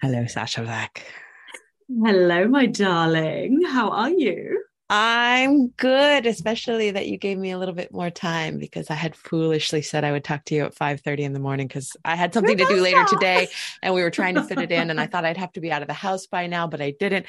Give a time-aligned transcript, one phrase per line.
[0.00, 1.04] Hello, Sacha Black.
[2.02, 3.62] Hello, my darling.
[3.66, 4.64] How are you?
[4.88, 9.14] I'm good, especially that you gave me a little bit more time because I had
[9.14, 12.34] foolishly said I would talk to you at 5:30 in the morning because I had
[12.34, 13.48] something to do later today
[13.82, 15.70] and we were trying to fit it in and I thought I'd have to be
[15.70, 17.26] out of the house by now, but I didn't.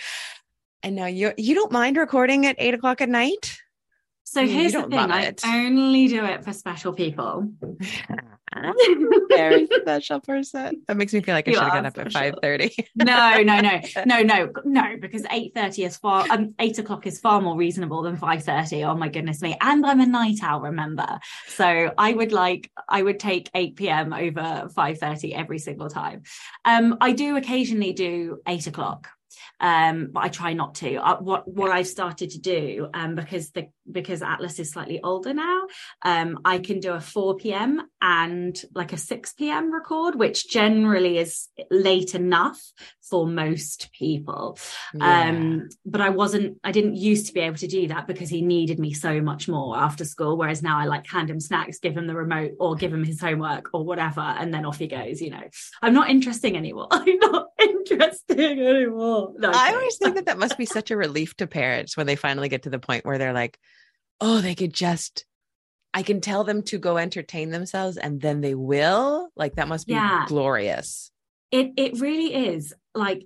[0.82, 3.60] And now you you don't mind recording at eight o'clock at night?
[4.24, 7.52] So here's the thing: I only do it for special people.
[9.30, 10.84] very special person.
[10.88, 12.74] That makes me feel like I should have got up at five thirty.
[12.96, 16.26] no, no, no, no, no, no, because eight thirty is far.
[16.30, 18.84] Um, eight o'clock is far more reasonable than five thirty.
[18.84, 19.58] Oh my goodness me!
[19.60, 21.20] And I'm a night owl, remember?
[21.48, 24.14] So I would like I would take eight p.m.
[24.14, 26.24] over five thirty every single time.
[26.66, 29.10] Um, I do occasionally do eight o'clock
[29.62, 30.96] um, but I try not to.
[30.96, 35.34] Uh, what what I've started to do, um, because the because Atlas is slightly older
[35.34, 35.68] now,
[36.04, 37.82] um, I can do a 4 p.m.
[38.02, 39.74] and like a 6 p.m.
[39.74, 42.60] record, which generally is late enough
[43.02, 44.58] for most people.
[44.94, 45.30] Yeah.
[45.30, 48.42] Um, but I wasn't, I didn't used to be able to do that because he
[48.42, 50.38] needed me so much more after school.
[50.38, 53.20] Whereas now I like hand him snacks, give him the remote, or give him his
[53.20, 55.22] homework or whatever, and then off he goes.
[55.22, 55.44] You know,
[55.82, 56.88] I'm not interesting anymore.
[56.92, 57.48] I'm not
[57.92, 59.34] interesting anymore.
[59.38, 62.16] No, I always think that that must be such a relief to parents when they
[62.16, 63.58] finally get to the point where they're like,
[64.20, 65.26] oh, they could just
[65.94, 69.30] I can tell them to go entertain themselves and then they will.
[69.36, 70.26] Like that must be yeah.
[70.28, 71.12] glorious.
[71.52, 72.74] It it really is.
[72.96, 73.26] Like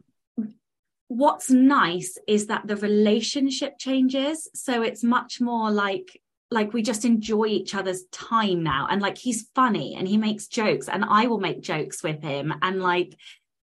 [1.08, 4.50] what's nice is that the relationship changes.
[4.56, 6.20] So it's much more like
[6.52, 8.88] like we just enjoy each other's time now.
[8.90, 12.54] And like he's funny and he makes jokes and I will make jokes with him.
[12.62, 13.16] And like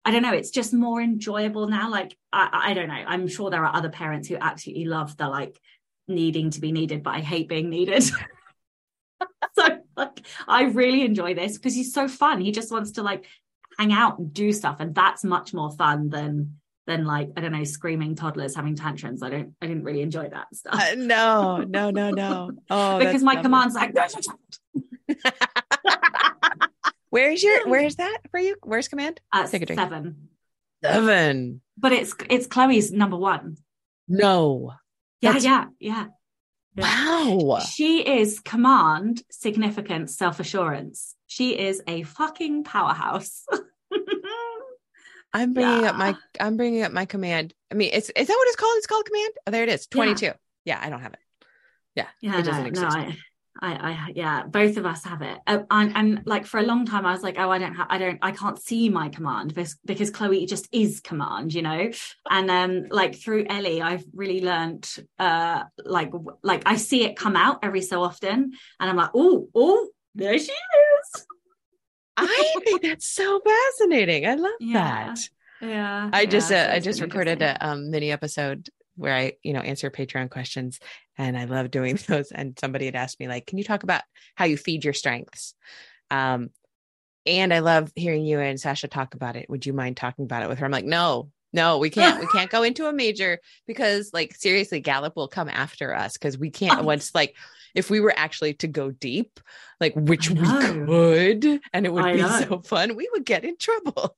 [0.04, 1.90] I don't know, it's just more enjoyable now.
[1.90, 2.94] Like I, I don't know.
[2.94, 5.60] I'm sure there are other parents who absolutely love the like
[6.08, 8.04] needing to be needed, but I hate being needed.
[8.04, 12.42] so like I really enjoy this because he's so fun.
[12.42, 13.26] He just wants to like
[13.78, 14.78] hang out and do stuff.
[14.80, 16.58] And that's much more fun than
[16.88, 19.22] than like, I don't know, screaming toddlers having tantrums.
[19.22, 20.74] I don't I didn't really enjoy that stuff.
[20.74, 22.52] Uh, no, no, no, no.
[22.70, 23.96] Oh because my command's like
[27.12, 28.56] Where's your where's that for you?
[28.64, 29.20] Where's command?
[29.34, 30.30] Uh, seven.
[30.82, 31.62] Seven.
[31.78, 33.58] But it's it's Chloe's number one.
[34.08, 34.74] No.
[35.20, 36.06] Yeah, yeah, yeah.
[36.78, 37.60] Wow.
[37.60, 41.16] She is command, significant, self assurance.
[41.28, 43.46] She is a fucking powerhouse.
[45.34, 45.90] I'm bringing yeah.
[45.90, 47.54] up my I'm bringing up my command.
[47.70, 48.78] I mean, it's is that what it's called?
[48.78, 49.34] It's called command.
[49.48, 49.86] Oh, there it is.
[49.88, 50.26] 22.
[50.26, 50.34] Yeah,
[50.64, 51.20] yeah I don't have it.
[51.94, 52.98] Yeah, yeah it doesn't no, exist.
[52.98, 53.18] No, I,
[53.60, 55.38] I, I, yeah, both of us have it.
[55.46, 57.88] Uh, and, and, like for a long time, I was like, oh, I don't have,
[57.90, 61.92] I don't, I can't see my command because, because Chloe just is command, you know?
[62.30, 66.12] And um, like through Ellie, I've really learned, uh, like,
[66.44, 70.38] like I see it come out every so often and I'm like, oh, oh, there
[70.40, 71.26] she is.
[72.18, 74.28] I think that's so fascinating.
[74.28, 75.14] I love yeah.
[75.14, 75.20] that.
[75.62, 76.10] Yeah.
[76.12, 79.62] I just, yeah, uh, I just recorded a um, mini episode where I, you know,
[79.62, 80.80] answer Patreon questions
[81.18, 82.32] and I love doing those.
[82.32, 84.04] And somebody had asked me, like, can you talk about
[84.36, 85.54] how you feed your strengths?
[86.10, 86.50] Um,
[87.26, 89.50] and I love hearing you and Sacha talk about it.
[89.50, 90.66] Would you mind talking about it with her?
[90.66, 92.20] I'm like, no, no, we can't.
[92.20, 96.38] we can't go into a major because, like, seriously, Gallup will come after us because
[96.38, 96.84] we can't.
[96.86, 97.36] Once, like,
[97.76, 99.40] if we were actually to go deep,
[99.80, 102.40] like, which we could, and it would I be know.
[102.40, 104.16] so fun, we would get in trouble.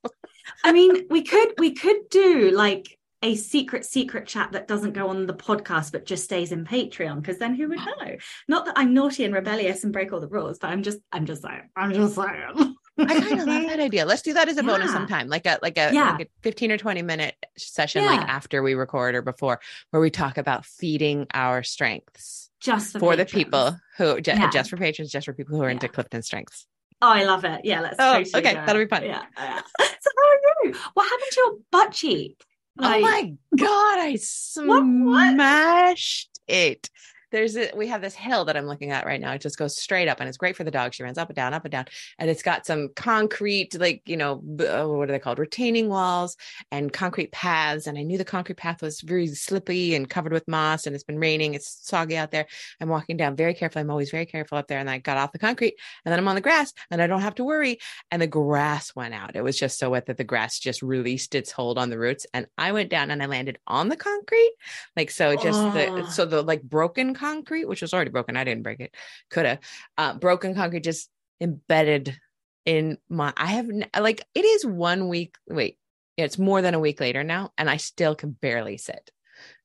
[0.62, 5.08] I mean, we could, we could do like a secret secret chat that doesn't go
[5.08, 7.86] on the podcast but just stays in patreon because then who would ah.
[8.00, 8.16] know
[8.48, 11.24] not that i'm naughty and rebellious and break all the rules but i'm just i'm
[11.24, 14.06] just saying i'm just saying I kind of love that idea.
[14.06, 14.68] Let's do that as a yeah.
[14.68, 16.12] bonus sometime, like a like a, yeah.
[16.12, 18.10] like a fifteen or twenty minute session, yeah.
[18.10, 19.58] like after we record or before,
[19.90, 24.70] where we talk about feeding our strengths just for, for the people who just, just
[24.70, 26.68] for patrons, just for people who are into Clifton strengths.
[27.02, 27.62] Oh, I love it.
[27.64, 27.96] Yeah, let's.
[27.98, 29.02] Oh, totally okay, that'll be fun.
[29.02, 29.22] Yeah.
[29.36, 29.60] yeah.
[29.80, 30.74] so how are you?
[30.94, 32.44] What happened to your butt cheek?
[32.78, 36.54] Oh like, oh my god, I smashed what?
[36.54, 36.90] it
[37.34, 39.32] there's a, we have this hill that I'm looking at right now.
[39.32, 40.94] It just goes straight up and it's great for the dog.
[40.94, 41.86] She runs up and down, up and down.
[42.20, 45.40] And it's got some concrete, like, you know, uh, what are they called?
[45.40, 46.36] Retaining walls
[46.70, 47.88] and concrete paths.
[47.88, 51.02] And I knew the concrete path was very slippy and covered with moss and it's
[51.02, 51.54] been raining.
[51.54, 52.46] It's soggy out there.
[52.80, 53.80] I'm walking down very carefully.
[53.80, 54.78] I'm always very careful up there.
[54.78, 55.74] And I got off the concrete
[56.04, 57.80] and then I'm on the grass and I don't have to worry.
[58.12, 59.34] And the grass went out.
[59.34, 62.26] It was just so wet that the grass just released its hold on the roots.
[62.32, 64.52] And I went down and I landed on the concrete.
[64.96, 65.70] Like, so just oh.
[65.72, 67.23] the, so the like broken concrete,
[67.66, 68.36] which was already broken.
[68.36, 68.94] I didn't break it.
[69.30, 69.58] Could have.
[69.96, 71.10] Uh, broken concrete just
[71.40, 72.18] embedded
[72.64, 73.32] in my.
[73.36, 73.68] I have
[73.98, 75.36] like it is one week.
[75.48, 75.78] Wait,
[76.16, 79.10] it's more than a week later now, and I still can barely sit.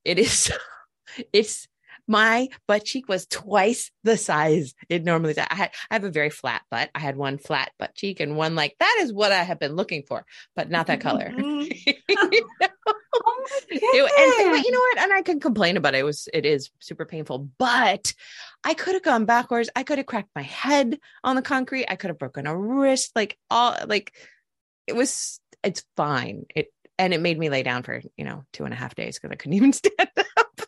[0.03, 0.51] It is.
[1.33, 1.67] It's
[2.09, 5.37] my butt cheek was twice the size it normally is.
[5.37, 6.89] I had I have a very flat butt.
[6.95, 9.75] I had one flat butt cheek and one like that is what I have been
[9.75, 10.25] looking for,
[10.55, 11.31] but not that color.
[11.37, 11.37] you
[12.09, 12.67] know?
[13.15, 14.99] Oh It- and, but you know what?
[14.99, 15.99] And I can complain about it.
[15.99, 18.13] It was it is super painful, but
[18.63, 19.69] I could have gone backwards.
[19.75, 21.85] I could have cracked my head on the concrete.
[21.87, 23.11] I could have broken a wrist.
[23.15, 24.13] Like all like
[24.87, 26.45] it was it's fine.
[26.55, 29.17] It and it made me lay down for, you know, two and a half days
[29.17, 30.61] because I couldn't even stand up.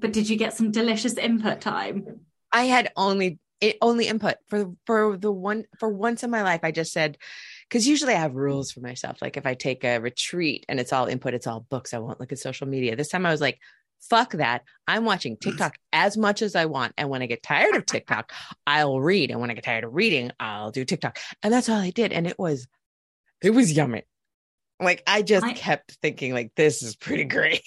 [0.00, 2.20] But did you get some delicious input time?
[2.52, 6.60] I had only it only input for for the one for once in my life.
[6.62, 7.18] I just said
[7.68, 9.20] because usually I have rules for myself.
[9.20, 11.92] Like if I take a retreat and it's all input, it's all books.
[11.92, 12.96] I won't look at social media.
[12.96, 13.58] This time I was like,
[14.08, 14.62] fuck that.
[14.86, 16.94] I'm watching TikTok as much as I want.
[16.96, 18.32] And when I get tired of TikTok,
[18.66, 19.30] I'll read.
[19.30, 21.18] And when I get tired of reading, I'll do TikTok.
[21.42, 22.12] And that's all I did.
[22.12, 22.68] And it was
[23.42, 24.04] it was yummy.
[24.80, 27.62] Like I just I- kept thinking like this is pretty great.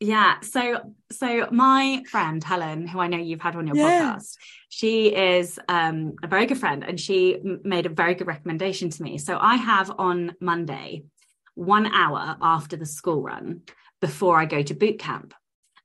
[0.00, 0.40] Yeah.
[0.40, 4.14] So so my friend Helen, who I know you've had on your Yeah.
[4.16, 4.36] podcast,
[4.70, 8.88] she is um, a very good friend and she m- made a very good recommendation
[8.90, 9.18] to me.
[9.18, 11.04] So I have on Monday
[11.54, 13.62] one hour after the school run
[14.00, 15.34] before I go to boot camp.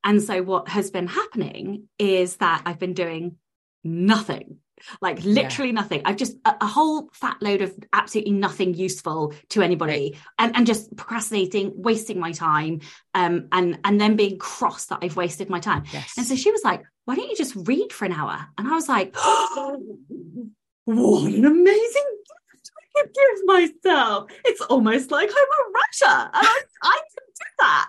[0.03, 3.35] And so what has been happening is that I've been doing
[3.83, 4.59] nothing.
[5.01, 6.01] Like literally nothing.
[6.05, 10.67] I've just a, a whole fat load of absolutely nothing useful to anybody and, and
[10.67, 12.81] just procrastinating, wasting my time,
[13.13, 15.83] um, and and then being cross that I've wasted my time.
[15.93, 16.17] Yes.
[16.17, 18.47] And so she was like, why don't you just read for an hour?
[18.57, 19.15] And I was like,
[20.85, 22.09] what an amazing
[22.51, 24.31] gift I could give myself.
[24.43, 25.75] It's almost like I'm a
[26.07, 27.87] and I, I can do that.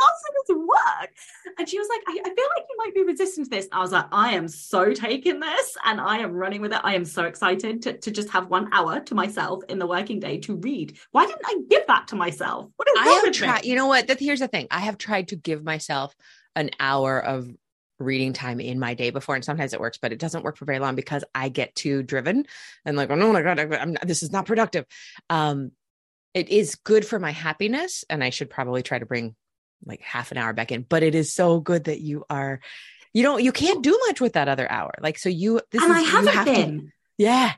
[0.00, 1.10] How does it work?
[1.58, 3.68] And she was like, I, I feel like you might be resistant to this.
[3.72, 6.80] I was like, I am so taking this and I am running with it.
[6.82, 10.20] I am so excited to, to just have one hour to myself in the working
[10.20, 10.98] day to read.
[11.12, 12.70] Why didn't I give that to myself?
[12.76, 14.08] What is I have tried, you know what?
[14.08, 14.66] That here's the thing.
[14.70, 16.14] I have tried to give myself
[16.56, 17.48] an hour of
[18.00, 20.64] reading time in my day before, and sometimes it works, but it doesn't work for
[20.64, 22.46] very long because I get too driven
[22.84, 24.84] and like, oh no, my god, I'm not, this is not productive.
[25.30, 25.70] Um,
[26.34, 29.36] it is good for my happiness, and I should probably try to bring
[29.86, 30.82] like half an hour back in.
[30.88, 32.60] But it is so good that you are,
[33.12, 34.92] you don't, you can't do much with that other hour.
[35.00, 36.92] Like, so you, this and is I haven't have to- been.
[37.18, 37.52] yeah,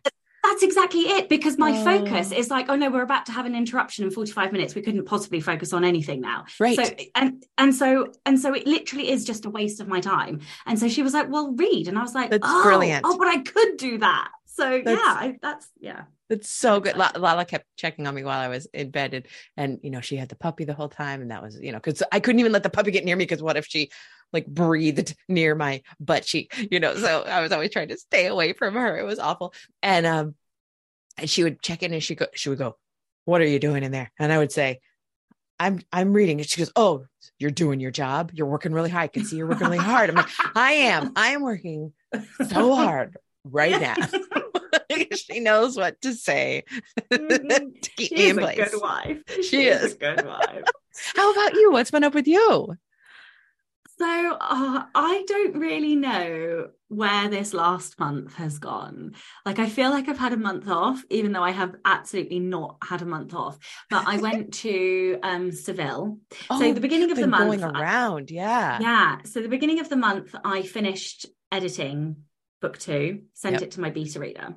[0.45, 2.39] That's exactly it because my focus Oh.
[2.39, 4.75] is like, oh no, we're about to have an interruption in 45 minutes.
[4.77, 6.45] We couldn't possibly focus on anything now.
[6.61, 6.77] right.
[6.77, 6.85] So
[7.17, 10.41] and and so and so it literally is just a waste of my time.
[10.65, 13.05] And so she was like, "Well, read," and I was like, That's "Oh, brilliant.
[13.05, 16.03] oh, but I could do that." So That's- yeah, I, that's yeah.
[16.29, 16.97] It's so good.
[16.97, 19.27] La- Lala kept checking on me while I was in bed, and,
[19.57, 21.79] and you know she had the puppy the whole time, and that was you know
[21.79, 23.91] because I couldn't even let the puppy get near me because what if she
[24.33, 26.97] like breathed near my butt cheek, you know?
[26.97, 28.99] So I was always trying to stay away from her.
[28.99, 30.35] It was awful, and um,
[31.17, 32.77] and she would check in, and she go, she would go,
[33.25, 34.81] "What are you doing in there?" And I would say,
[35.61, 37.05] "I'm I'm reading." And she goes, "Oh,
[37.39, 38.33] you're doing your job.
[38.35, 39.05] You're working really hard.
[39.05, 41.13] I can see you're working really hard." I'm like, "I am.
[41.15, 41.93] I am working
[42.49, 43.95] so hard right now."
[45.31, 46.65] she knows what to say
[47.13, 47.81] Mhm.
[47.83, 48.71] to keep She me is in a place.
[48.71, 49.23] good wife.
[49.43, 49.93] She is.
[49.95, 50.65] a good wife.
[51.15, 51.73] How about you?
[51.73, 52.77] What's been up with you?
[53.99, 54.05] So
[54.39, 59.15] uh, I don't really know where this last month has gone.
[59.47, 62.77] Like I feel like I've had a month off, even though I have absolutely not
[62.85, 63.59] had a month off.
[63.89, 66.19] But I went to um, Seville.
[66.59, 68.79] so the beginning of the Oh, been month, going around, yeah.
[68.83, 69.19] yeah.
[69.25, 72.17] So the beginning of the month, I finished editing
[72.61, 73.63] book two, sent Yep.
[73.63, 74.57] it to my beta reader.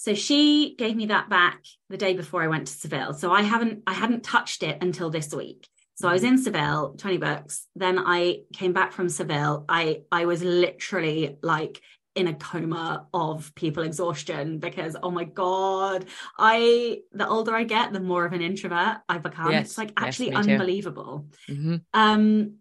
[0.00, 1.60] So she gave me that back
[1.90, 3.12] the day before I went to Seville.
[3.14, 5.68] So I haven't I hadn't touched it until this week.
[5.96, 7.66] So I was in Seville, 20 books.
[7.74, 9.64] Then I came back from Seville.
[9.68, 11.80] I I was literally like
[12.14, 16.04] in a coma of people exhaustion because oh my god
[16.36, 19.92] i the older i get the more of an introvert i become Yes, it's like
[19.96, 20.36] actually too.
[20.36, 21.82] unbelievable Mhm.
[21.94, 22.54] um,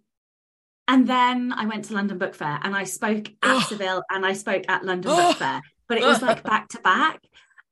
[0.89, 3.60] and then I went to London Book Fair and I spoke at Oh.
[3.62, 5.15] Seville and I spoke at London Oh.
[5.29, 7.22] Book Fair, but it was like back to back.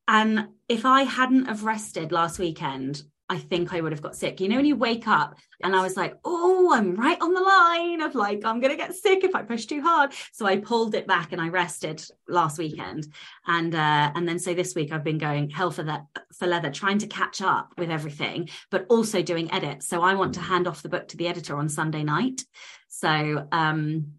[0.07, 4.39] And if I hadn't have rested last weekend, I think I would have got sick.
[4.39, 7.41] You know, when you wake up and I was like, oh, I'm right on the
[7.41, 10.13] line of like, I'm going to get sick if I push too hard.
[10.31, 13.07] So I pulled it back and I rested last weekend.
[13.47, 16.05] And, uh, and then so this week I've been going hell for that,
[16.37, 19.87] for leather, trying to catch up with everything, but also doing edits.
[19.87, 22.43] So I want to hand off the book to the editor on Sunday night.
[22.89, 24.13] So, um,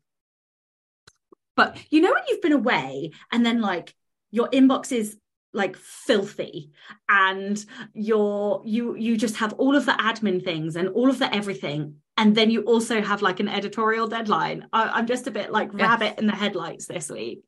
[1.56, 3.94] but you know, when you've been away and then like
[4.30, 5.16] your inbox is
[5.52, 6.70] like filthy
[7.08, 11.34] and you're you you just have all of the admin things and all of the
[11.34, 15.50] everything and then you also have like an editorial deadline I, i'm just a bit
[15.50, 15.86] like Yeah.
[15.86, 17.40] rabbit in the headlights this week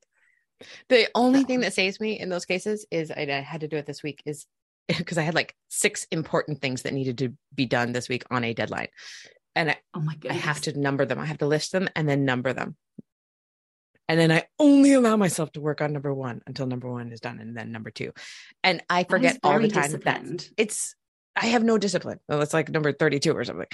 [0.88, 3.77] The only thing that saves me in those cases is I, I had to do
[3.77, 4.47] it this week is
[4.88, 8.43] because I had like six important things that needed to be done this week on
[8.43, 8.88] a deadline.
[9.55, 11.19] and I, Oh my I have to number them.
[11.19, 12.77] I have to list them and then number them.
[14.09, 17.21] And then I only allow myself to work on number one until number one is
[17.21, 18.12] done and then number two.
[18.65, 20.95] And I forget all the time that it's
[21.41, 22.19] I have no discipline.
[22.29, 23.67] Well, it's like number 32 or something.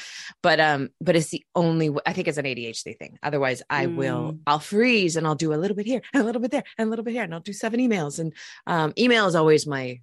[0.42, 3.16] But um, but it's the only I think it's an ADHD thing.
[3.22, 4.40] Otherwise, I will Mm.
[4.46, 6.88] I'll freeze and I'll do a little bit here and a little bit there and
[6.88, 8.18] a little bit here and I'll do seven emails.
[8.18, 8.34] And
[8.66, 10.00] um email is always my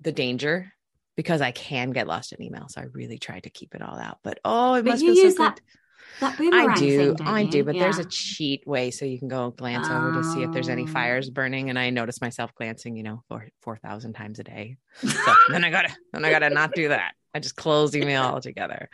[0.00, 0.72] the danger
[1.16, 2.68] because I can get lost in email.
[2.68, 4.18] So I really try to keep it all out.
[4.22, 5.56] But oh, it But must you feel use so good.
[5.56, 5.85] that boomerang
[6.22, 7.48] I do, thing, I you?
[7.48, 10.52] do, but there's a cheat way so you can go glance over to see if
[10.52, 10.86] there's any Oh.
[10.86, 11.68] fires burning.
[11.70, 14.76] And I notice myself glancing, you know, four four thousand times a day.
[15.02, 15.08] So
[15.50, 17.12] then I gotta then I gotta not do that.
[17.34, 18.88] I just close email altogether.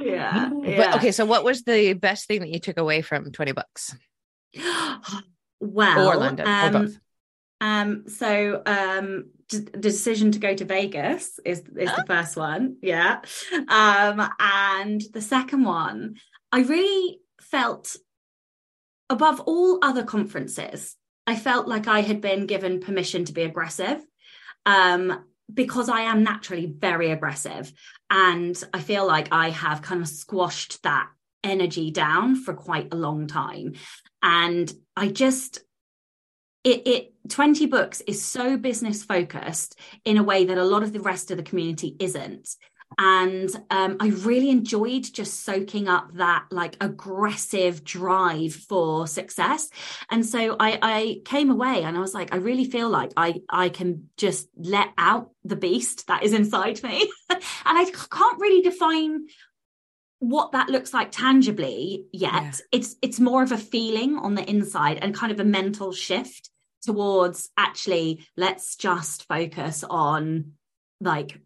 [0.00, 3.50] yeah, But okay, so what was the best thing that you took away from 20
[3.52, 3.96] Books
[5.60, 6.98] well, or London or um, both?
[7.62, 12.76] Um, so um d- the decision to go to Vegas is is the first one,
[12.80, 13.20] yeah.
[13.68, 16.14] Um, and the second one,
[16.52, 17.96] I really felt
[19.08, 24.04] above all other conferences, I felt like I had been given permission to be aggressive.
[24.66, 27.72] Um, because I am naturally very aggressive.
[28.08, 31.08] And I feel like I have kind of squashed that
[31.42, 33.74] energy down for quite a long time.
[34.22, 35.60] And I just
[36.62, 40.92] it, it 20 books is so business focused in a way that a lot of
[40.92, 42.50] the rest of the community isn't
[42.98, 49.70] and um, i really enjoyed just soaking up that like aggressive drive for success.
[50.10, 53.40] And so I, I came away and i was like i really feel like i
[53.48, 57.10] i can just let out the beast that is inside me.
[57.30, 59.26] And i can't really define
[60.18, 62.32] what that looks like tangibly yet.
[62.32, 62.52] Yeah.
[62.72, 66.50] it's it's more of a feeling on the inside and kind of a mental shift
[66.82, 70.52] towards actually let's just focus on
[71.00, 71.40] like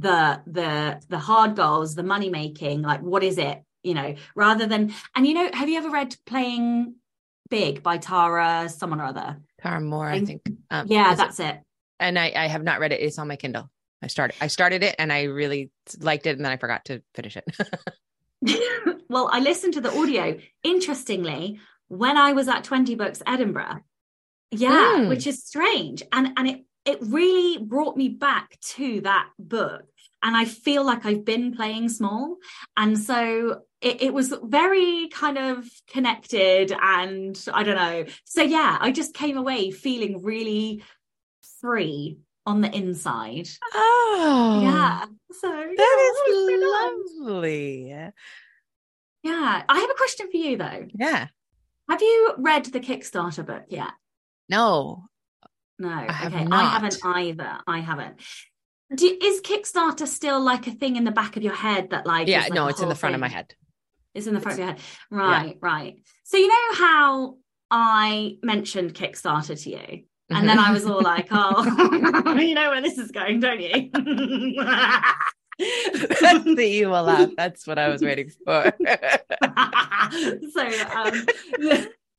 [0.00, 4.66] the the the hard goals the money making like what is it you know rather
[4.66, 6.94] than and you know have you ever read playing
[7.50, 10.42] big by tara someone or other Tara Mohr, I I- think.
[10.70, 11.60] Um, yeah is it- that's it
[12.00, 13.00] and I, I have not read it.
[13.00, 13.70] It's on my Kindle.
[14.02, 15.70] I started I started it and I really
[16.00, 17.44] liked it and then I forgot to finish it.
[19.08, 20.36] well, I listened to the audio.
[20.62, 23.80] Interestingly, when I was at 20 Books Edinburgh,
[24.50, 25.08] yeah, Mm.
[25.08, 26.02] which is strange.
[26.12, 29.84] And and it it really brought me back to that book.
[30.22, 32.36] And I feel like I've been playing small.
[32.76, 38.04] And so it, it was very kind of connected and I don't know.
[38.24, 40.82] So yeah, I just came away feeling really
[41.60, 43.48] free on the inside.
[43.74, 45.04] oh, Yeah.
[45.32, 47.10] So yeah, That it was so nice.
[47.10, 47.88] is lovely.
[49.22, 49.62] Yeah.
[49.68, 50.86] I have a question for you though.
[50.94, 51.26] Yeah.
[51.88, 53.92] Have you read the Kickstarter book yet?
[54.48, 55.04] No,
[55.78, 55.88] No.
[55.88, 56.46] have okay.
[56.50, 57.58] I haven't either.
[57.66, 58.20] I haven't.
[58.94, 62.28] Do, is Kickstarter still like a thing in the back of your head that like
[62.28, 63.54] yeah, like, no, it's in the front of my head.
[64.14, 64.80] It's in the front of your head.
[65.10, 65.96] Right, right.
[66.22, 67.36] So you know how
[67.70, 70.04] I mentioned Kickstarter to you?
[70.30, 73.90] And then I was all like, oh, you know where this is going, don't you?
[75.58, 77.30] That's the evil laugh.
[77.36, 78.72] That's what I was waiting for.
[80.52, 81.26] so um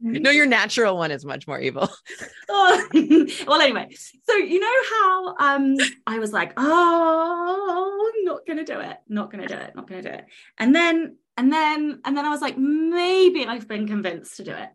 [0.06, 1.90] no, your natural one is much more evil.
[2.48, 2.88] Oh,
[3.48, 3.90] well, anyway,
[4.24, 9.48] so you know how um I was like, oh, not gonna do it, not gonna
[9.48, 10.26] do it, not gonna do it,
[10.60, 14.52] and then and then and then I was like, maybe I've been convinced to do
[14.52, 14.70] it.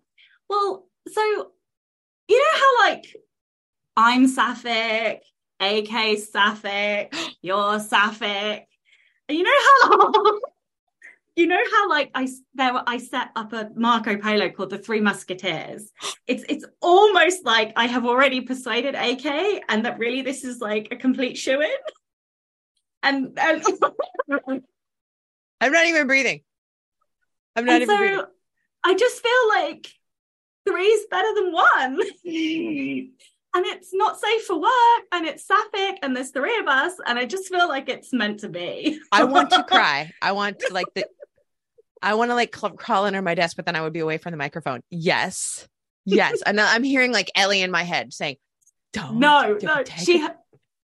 [0.49, 1.23] Well, so
[2.29, 3.05] you know how like
[3.97, 5.23] I'm sapphic,
[5.61, 8.67] AK sapphic, you're sapphic,
[9.29, 9.51] and you know
[9.83, 10.39] how
[11.37, 14.79] you know how like I there were- I set up a Marco Polo called the
[14.79, 15.91] Three Musketeers.
[16.27, 20.89] It's it's almost like I have already persuaded AK, and that really this is like
[20.91, 21.71] a complete shoe in.
[23.03, 23.65] And and,
[25.61, 26.41] I'm not even breathing.
[27.57, 28.25] I'm not and even breathing.
[28.85, 29.87] I just feel like
[30.67, 32.01] three is better than one.
[33.53, 37.19] And it's not safe for work, and it's sapphic, and there's three of us, and
[37.19, 39.01] I just feel like it's meant to be.
[39.11, 40.13] I want to cry.
[40.23, 41.05] I want to like the.
[42.03, 44.19] I want to like cl- crawl under my desk, but then I would be away
[44.19, 44.81] from the microphone.
[44.91, 45.69] Yes,
[46.05, 48.37] yes, and I'm hearing like Ellie in my head saying,
[48.93, 49.95] "Don't." No, don't no.
[49.97, 50.37] She, it."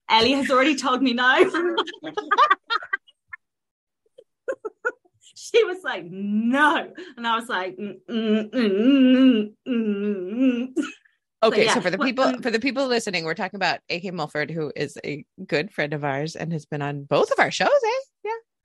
[0.10, 1.36] Ellie has already told me no.
[5.36, 6.92] she was like, no.
[7.18, 10.74] And I was like, mm, mm, mm.
[11.44, 14.50] Okay, yeah, so for the people for the people listening, we're talking about AK Mulford,
[14.50, 17.70] who is a good friend of ours and has been on both of our shows,
[17.70, 18.00] eh?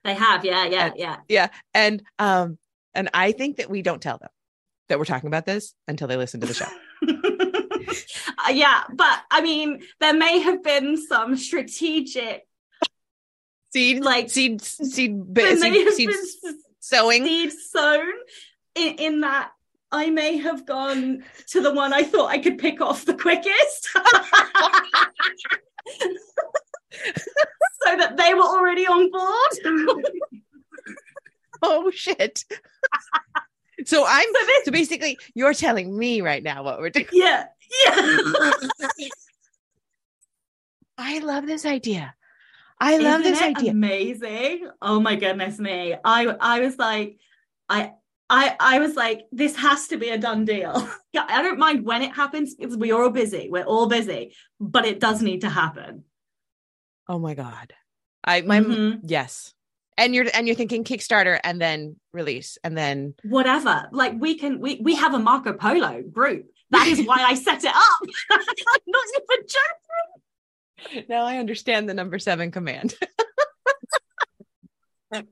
[0.04, 1.16] They have, yeah, yeah, And- yeah.
[1.28, 1.48] yeah.
[1.74, 2.58] And um,
[2.94, 4.30] and I think that we don't tell them
[4.88, 6.66] that we're talking about this until they listen to the show.
[8.46, 12.46] Uh, yeah, but I mean, there may have been some strategic
[13.72, 15.58] seed Like- seed seed seed, have
[15.94, 16.10] seed
[16.80, 17.24] sowing.
[17.24, 18.08] seed sown
[18.76, 19.50] in, in that
[19.92, 23.88] I may have gone to the one I thought I could pick off the quickest.
[27.82, 29.94] so that they were already on board.
[31.62, 32.44] Oh shit.
[33.84, 37.06] so I'm So this- so basically you're telling me right now what we're doing.
[37.12, 37.44] yeah.
[37.84, 38.52] Yeah.
[40.96, 42.14] I love this idea.
[42.80, 43.70] I love Isn't this idea.
[43.72, 44.70] Amazing.
[44.80, 45.94] Oh my goodness me.
[46.02, 47.18] I I was like,
[47.68, 47.92] I
[48.30, 50.88] I I was like, this has to be a done deal.
[51.14, 53.48] I don't mind when it happens because we're all busy.
[53.50, 56.04] We're all busy, but it does need to happen.
[57.10, 57.74] Oh my god.
[58.22, 59.00] I my Mhm.
[59.02, 59.52] yes.
[59.98, 63.88] And you're and you're thinking Kickstarter and then release and then Whatever.
[63.90, 66.46] Like we can we we have a Marco Polo group.
[66.70, 68.00] That is why I set it up.
[68.30, 68.38] I'm
[68.86, 71.06] not even joking.
[71.08, 72.94] now I understand the number seven command.
[75.12, 75.20] Oh,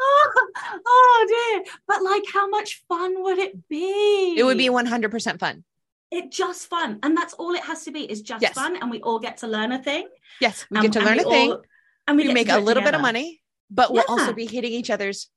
[0.86, 1.74] oh dear.
[1.88, 4.36] But like how much fun would it be?
[4.38, 5.64] it would be 100% fun.
[6.10, 8.54] It just fun and that's all it has to be is just Yes.
[8.54, 10.08] fun and we all get to learn a thing
[10.40, 11.52] Yes, we Um, get to learn a thing.
[11.52, 11.62] all-
[12.06, 14.72] and we we make a it little bit of money, but we'll also be hitting
[14.72, 15.28] each other's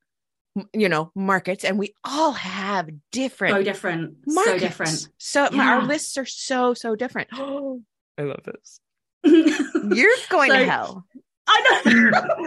[0.74, 4.62] you know, markets and we all have different so different so markets.
[4.62, 7.30] different So my- our lists are so so different.
[7.34, 7.82] Oh,
[8.18, 8.80] I love this.
[9.96, 11.06] You're going to hell
[11.48, 11.82] i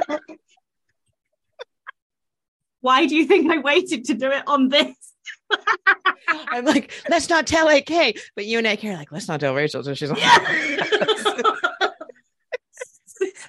[0.09, 0.19] know
[2.81, 4.97] why do you think i waited to do it on this
[6.29, 9.55] I'm like, let's not tell AK, but you and AK are like, let's not tell
[9.55, 9.83] Rachael.
[9.83, 10.39] So she's like, yeah.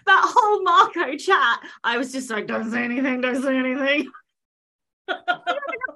[0.05, 4.09] that whole marco chat i was just like don't say anything don't say anything
[5.09, 5.13] I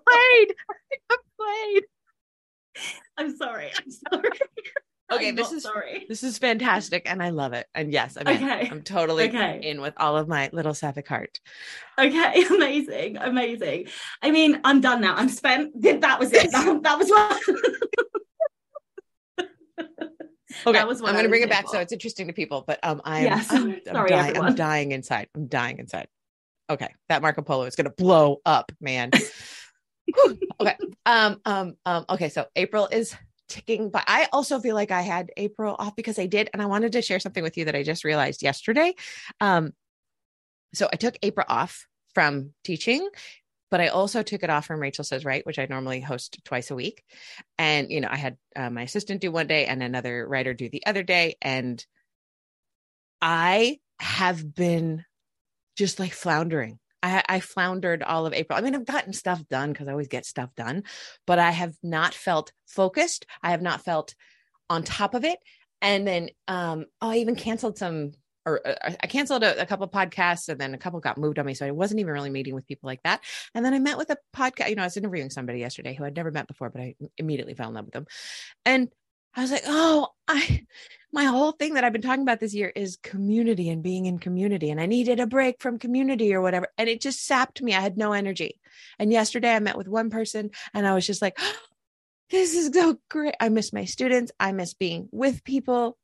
[0.10, 0.56] played.
[1.12, 1.84] I'm played.
[3.18, 4.40] i'm sorry i'm sorry
[5.16, 7.66] Okay, I'm this is sorry this is fantastic, and I love it.
[7.74, 8.70] And yes, I mean, Okay.
[8.70, 9.60] I'm totally Okay.
[9.64, 11.40] in with all of my little sapphic heart.
[11.98, 13.88] Okay, amazing, amazing.
[14.22, 15.16] I mean, I'm done now.
[15.16, 15.82] I'm spent.
[15.82, 16.52] That was it.
[16.52, 17.42] That, that was what.
[20.66, 21.74] Okay, That was I'm going to bring it back for.
[21.74, 22.64] so it's interesting to people.
[22.68, 23.48] But um, I'm, Yes.
[23.52, 24.38] I'm, I'm Sorry, dying.
[24.38, 25.28] I'm dying inside.
[25.36, 26.08] I'm dying inside.
[26.70, 29.12] Okay, that Marco Polo is going to blow up, man.
[30.60, 30.76] Okay.
[31.06, 31.40] Um.
[31.46, 31.76] Um.
[31.86, 32.06] Um.
[32.10, 32.30] Okay.
[32.30, 33.16] So April is
[33.50, 36.68] ticking, but I also feel like I had April off because I did, and I
[36.68, 38.94] wanted to share something with you that I just realized yesterday.
[39.42, 39.74] Um.
[40.74, 43.10] So I took April off from teaching,
[43.72, 46.70] but I also took it off from Rachael Says Right, which I normally host twice
[46.70, 47.04] a week.
[47.58, 50.70] And, you know, I had uh, my assistant do one day and another writer do
[50.70, 51.38] the other day.
[51.42, 51.84] And
[53.22, 55.06] I have been
[55.76, 56.80] just like floundering.
[57.02, 58.58] I, I floundered all of April.
[58.58, 60.84] I mean, I've gotten stuff done because I always get stuff done,
[61.26, 63.26] but I have not felt focused.
[63.42, 64.16] I have not felt
[64.70, 65.40] on top of it.
[65.82, 68.12] And then um, oh, I even canceled some
[68.46, 71.46] or uh, I canceled a, a couple podcasts and then a couple got moved on
[71.46, 71.54] me.
[71.54, 73.22] So I wasn't even really meeting with people like that.
[73.54, 76.06] And then I met with a podcast, you know, I was interviewing somebody yesterday who
[76.06, 78.08] I'd never met before, but I immediately fell in love with them.
[78.66, 78.90] And
[79.36, 80.66] I was like, oh, I,
[81.12, 84.20] my whole thing that I've been talking about this year is community and being in
[84.20, 84.70] community.
[84.70, 86.68] And I needed a break from community or whatever.
[86.78, 87.74] And it just sapped me.
[87.74, 88.60] I had no energy.
[88.98, 91.54] And yesterday I met with one person and I was just like, oh,
[92.30, 93.36] this is so great.
[93.40, 94.32] I miss my students.
[94.40, 95.98] I miss being with people.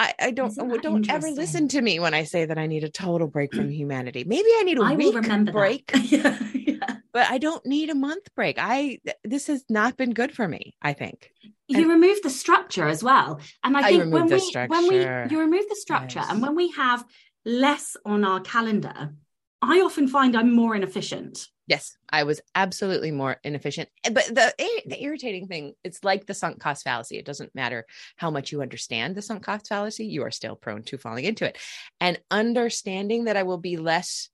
[0.00, 2.88] I, I don't don't ever listen to me when I say that I need a
[2.88, 4.24] total break from humanity.
[4.24, 6.38] Maybe I need a I week remember break, yeah.
[7.12, 8.56] but I don't need a month break.
[8.58, 10.74] I this has not been good for me.
[10.82, 11.30] I think.
[11.68, 14.96] You remove the structure as well, and I I think when we when we
[15.30, 16.30] you remove the structure, Yes.
[16.30, 17.04] and when we have
[17.44, 19.14] less on our calendar,
[19.62, 21.46] I often find I'm more inefficient.
[21.66, 23.90] Yes, I was absolutely more inefficient.
[24.02, 24.54] But the
[24.86, 27.18] the irritating thing, it's like the sunk cost fallacy.
[27.18, 27.84] It doesn't matter
[28.16, 31.44] how much you understand the sunk cost fallacy, you are still prone to falling into
[31.44, 31.58] it.
[32.00, 34.30] And understanding that I will be less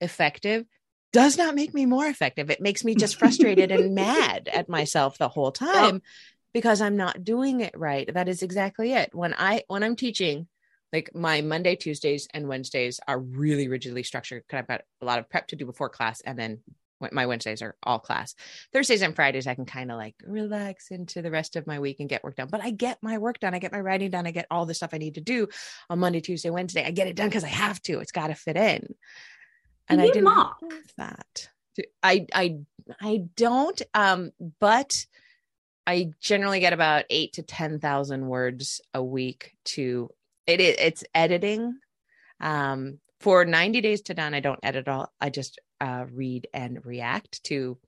[0.00, 0.66] effective
[1.12, 2.50] does not make me more effective.
[2.50, 5.50] It makes me just frustrated and mad at myself the whole oh.
[5.50, 6.02] time
[6.52, 8.12] because I'm not doing it right.
[8.12, 9.14] That is exactly it.
[9.14, 10.48] When I when I'm teaching,
[10.92, 15.18] like my Monday, Tuesdays, and Wednesdays are really rigidly structured because I've got a lot
[15.18, 16.60] of prep to do before class, and then
[17.10, 18.34] my Wednesdays are all class.
[18.72, 21.96] Thursdays and Fridays, I can kind of like relax into the rest of my week
[21.98, 22.48] and get work done.
[22.50, 23.54] But I get my work done.
[23.54, 24.26] I get my writing done.
[24.26, 25.48] I get all the stuff I need to do
[25.90, 26.84] on Monday, Tuesday, Wednesday.
[26.84, 27.98] I get it done because I have to.
[27.98, 28.94] It's got to fit in.
[29.88, 30.54] And Do I you didn't have
[30.96, 31.48] that.
[32.02, 32.58] I I
[33.00, 33.80] I don't.
[33.94, 35.06] Um, but
[35.86, 40.10] I generally get about eight to ten thousand words a week to
[40.46, 40.60] it.
[40.60, 41.74] It's editing.
[42.40, 45.12] Um, for ninety days to done, I don't edit all.
[45.20, 47.78] I just uh, read and react to.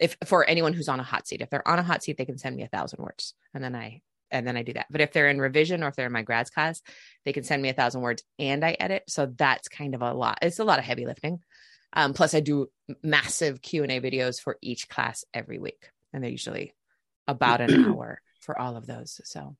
[0.00, 2.24] If for anyone who's on a hot seat, if they're on a hot seat, they
[2.24, 4.02] can send me a thousand words, and then I
[4.34, 4.86] and then I do that.
[4.90, 6.82] But if they're in revision or if they're in my grads class,
[7.24, 9.04] they can send me a thousand words and I edit.
[9.08, 10.40] So that's kind of a lot.
[10.42, 11.40] It's a lot of heavy lifting.
[11.94, 12.66] Um, plus, I do
[13.02, 16.74] massive Q and A videos for each class every week, and they're usually
[17.28, 19.20] about an hour for all of those.
[19.24, 19.56] So,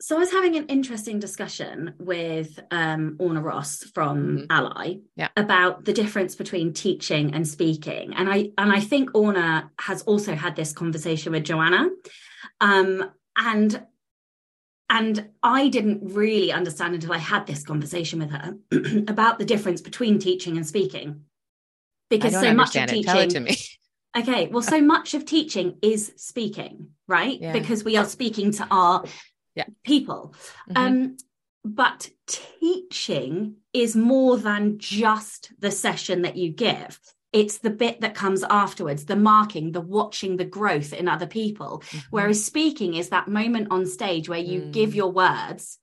[0.00, 4.44] so I was having an interesting discussion with um, Orna Ross from mm-hmm.
[4.50, 5.28] ALLi yeah.
[5.36, 10.34] about the difference between teaching and speaking, and I and I think Orna has also
[10.34, 11.88] had this conversation with Joanna,
[12.60, 13.86] um, and
[14.90, 18.56] and I didn't really understand until I had this conversation with her
[19.08, 21.22] about the difference between teaching and speaking
[22.10, 23.16] because so much of teaching.
[23.16, 23.56] It to me.
[24.18, 27.40] Okay, well, so much of teaching is speaking, right?
[27.40, 27.52] Yeah.
[27.52, 29.04] Because we are speaking to our
[29.54, 29.66] yeah.
[29.84, 30.34] people.
[30.68, 30.76] Mm-hmm.
[30.76, 31.16] Um,
[31.64, 36.98] but teaching is more than just the session that you give.
[37.32, 41.82] It's the bit that comes afterwards, the marking, the watching the growth in other people.
[41.86, 41.98] Mm-hmm.
[42.10, 44.72] Whereas speaking is that moment on stage where you mm.
[44.72, 45.78] give your words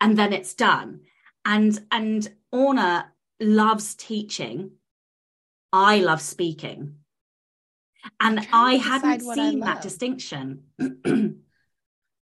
[0.00, 1.00] and then it's done.
[1.44, 4.72] And and Orna loves teaching
[5.74, 6.98] I love speaking.
[8.20, 10.62] And I hadn't seen I that distinction.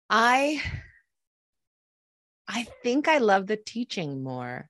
[0.09, 0.61] I
[2.47, 4.69] I think I love the teaching more,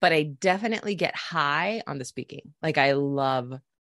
[0.00, 2.54] but I definitely get high on the speaking.
[2.62, 3.52] Like I love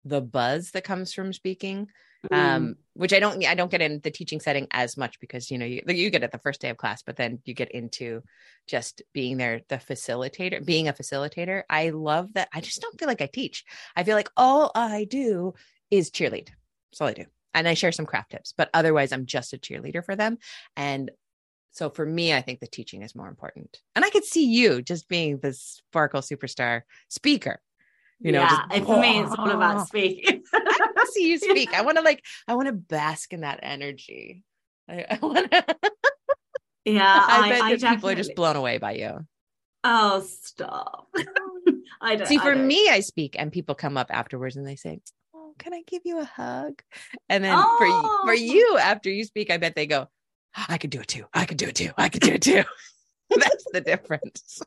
[0.05, 1.87] the buzz that comes from speaking
[2.31, 2.37] mm.
[2.37, 5.57] um which i don't i don't get in the teaching setting as much because you
[5.57, 8.21] know you, you get it the first day of class but then you get into
[8.67, 11.63] just being there the facilitator being a facilitator.
[11.69, 12.49] I love that.
[12.53, 13.65] I just don't feel like i teach.
[13.95, 15.53] I feel like all i do
[15.89, 16.49] is cheerlead.
[16.91, 17.25] That's all i do.
[17.53, 20.37] And i share some craft tips but otherwise i'm just a cheerleader for them.
[20.75, 21.11] And
[21.71, 23.79] so for me i think the teaching is more important.
[23.95, 27.61] And i could see you just being this sparkle superstar speaker
[28.19, 30.43] you know yeah, just, for me it's all about speaking.
[30.53, 31.73] I see you speak.
[31.73, 34.43] I want to like i want to bask in that energy.
[34.89, 35.65] I, I want to
[36.85, 39.19] yeah i, I bet I that people are just blown away by you.
[39.83, 41.07] Oh stop.
[42.01, 42.67] I don't see for don't.
[42.67, 44.99] me i speak and people come up afterwards and they say
[45.33, 46.81] oh can i give you a hug?
[47.29, 48.19] And then oh.
[48.21, 50.07] for for you after you speak i bet they go
[50.67, 52.63] i could do it too i could do it too i could do it too
[53.29, 54.61] that's the difference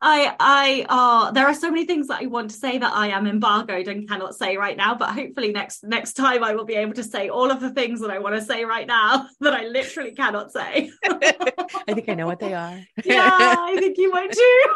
[0.00, 3.08] I, I, uh, there are so many things that I want to say that I
[3.08, 4.94] am embargoed and cannot say right now.
[4.94, 8.00] But hopefully next next time I will be able to say all of the things
[8.00, 10.92] that I want to say right now that I literally cannot say.
[11.04, 12.80] I think I know what they are.
[13.04, 14.64] yeah, I think you might too.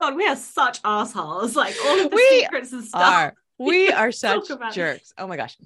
[0.00, 1.54] God, we are such assholes.
[1.54, 3.02] Like all of the we secrets and stuff.
[3.02, 3.34] Are.
[3.58, 5.12] We are such jerks.
[5.18, 5.56] Oh my gosh.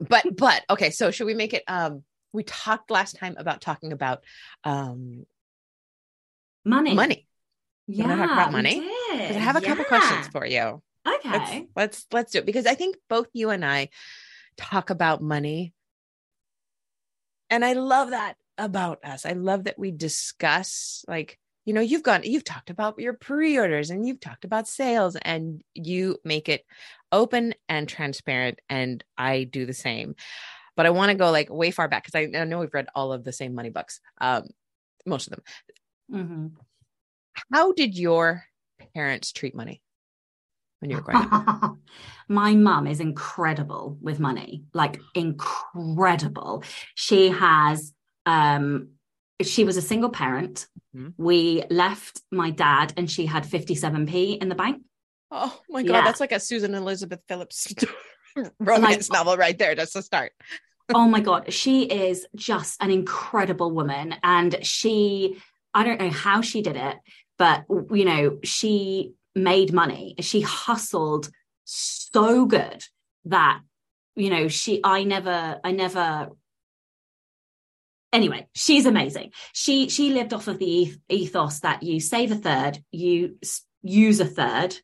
[0.00, 3.92] But but okay, so should we make it um we talked last time about talking
[3.92, 4.22] about
[4.64, 5.26] um
[6.64, 6.94] money.
[6.94, 7.26] Money.
[7.86, 8.82] Yeah, talk about money.
[9.10, 9.68] I have a yeah.
[9.68, 10.82] couple questions for you.
[11.06, 11.30] Okay.
[11.30, 13.88] Let's, let's let's do it because I think both you and I
[14.56, 15.72] talk about money.
[17.50, 19.24] And I love that about us.
[19.24, 23.90] I love that we discuss like you know you've gone you've talked about your pre-orders
[23.90, 26.64] and you've talked about sales and you make it
[27.12, 30.14] open and transparent and I do the same.
[30.76, 32.86] But I want to go like way far back because I, I, know we've read
[32.94, 34.00] all of the same money books.
[34.18, 34.44] Um
[35.04, 35.42] most of them.
[36.10, 36.46] Mm-hmm.
[37.52, 38.44] How did your
[38.94, 39.82] parents treat money
[40.78, 41.76] when you were growing up?
[42.28, 46.64] My mum is incredible with money, like incredible.
[46.94, 47.92] She has
[48.24, 48.92] um
[49.42, 50.66] she was a single parent.
[50.96, 51.22] Mm-hmm.
[51.22, 54.82] We left my dad and she had 57p in the bank.
[55.30, 56.04] Oh my god, yeah.
[56.04, 57.74] that's like a Susan Elizabeth Phillips
[58.58, 59.74] romance like, novel right there.
[59.74, 60.32] That's a start.
[60.94, 65.38] oh my god, she is just an incredible woman and she
[65.74, 66.96] I don't know how she did it,
[67.36, 70.14] but you know, she made money.
[70.20, 71.30] She hustled
[71.64, 72.82] so good
[73.26, 73.60] that
[74.16, 76.30] you know, she I never I never
[78.12, 82.78] anyway she's amazing she she lived off of the ethos that you save a third
[82.90, 83.36] you
[83.82, 84.76] use a third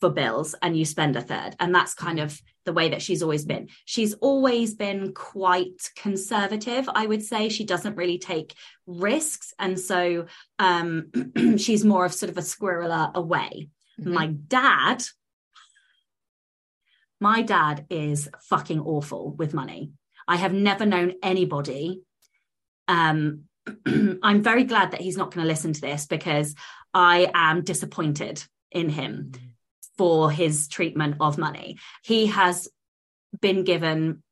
[0.00, 1.56] for bills and you spend a third.
[1.58, 3.68] And that's kind of the way that she's always been.
[3.84, 7.48] She's always been quite conservative, I would say.
[7.48, 8.54] She doesn't really take
[8.86, 9.54] risks.
[9.58, 10.26] And so
[10.58, 11.10] um,
[11.56, 13.68] she's more of sort of a squirreler away.
[14.00, 14.12] Mm-hmm.
[14.12, 15.04] My dad,
[17.20, 19.92] my dad is fucking awful with money.
[20.28, 22.02] I have never known anybody.
[22.88, 23.44] Um,
[24.22, 26.54] I'm very glad that he's not going to listen to this because
[26.94, 29.32] I am disappointed in him.
[29.98, 31.78] For his treatment of money.
[32.04, 32.68] He has
[33.40, 34.22] been given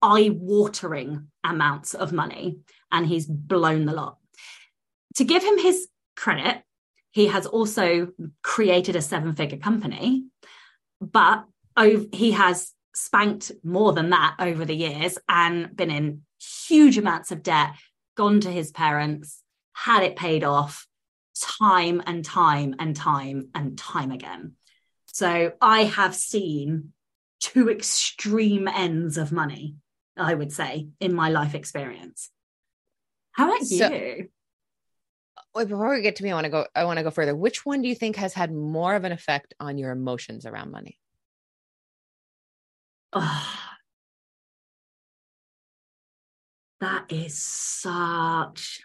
[0.00, 4.16] eye watering amounts of money and he's blown the lot.
[5.16, 6.62] To give him his credit,
[7.10, 8.08] he has also
[8.42, 10.24] created a seven figure company,
[11.02, 11.44] but
[12.12, 17.42] he has spanked more than that over the years and been in huge amounts of
[17.42, 17.70] debt,
[18.16, 20.86] gone to his parents, had it paid off
[21.40, 24.54] time and time and time and time again.
[25.06, 26.92] So I have seen
[27.40, 29.76] two extreme ends of money,
[30.16, 32.30] I would say, in my life experience.
[33.32, 34.28] How about so, you?
[35.54, 36.66] Before we get to me, I want to go.
[36.74, 37.34] I want to go further.
[37.34, 40.70] Which one do you think has had more of an effect on your emotions around
[40.70, 40.98] money?
[43.12, 43.69] Oh,
[46.80, 48.80] that is such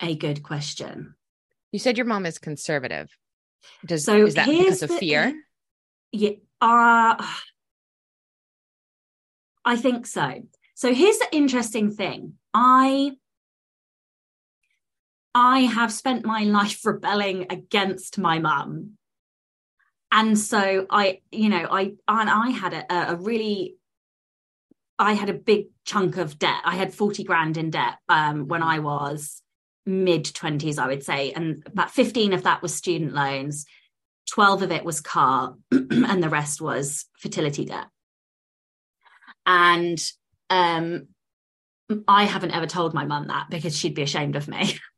[0.00, 1.14] a good question.
[1.72, 3.08] You said your mom is conservative.
[3.84, 5.34] Does so is that because of the, fear?
[6.12, 7.16] Yeah, uh,
[9.64, 10.42] I think so.
[10.74, 12.34] So here's the interesting thing.
[12.54, 13.12] I
[15.34, 18.92] I have spent my life rebelling against my mum.
[20.12, 23.76] And so I, you know, I and I had a, a really
[24.98, 26.60] I had a big chunk of debt.
[26.64, 29.42] I had 40 grand in debt um, when I was
[29.84, 31.32] mid 20s, I would say.
[31.32, 33.66] And about 15 of that was student loans,
[34.30, 37.86] 12 of it was car, and the rest was fertility debt.
[39.44, 40.02] And
[40.50, 41.08] um,
[42.08, 44.78] I haven't ever told my mum that because she'd be ashamed of me.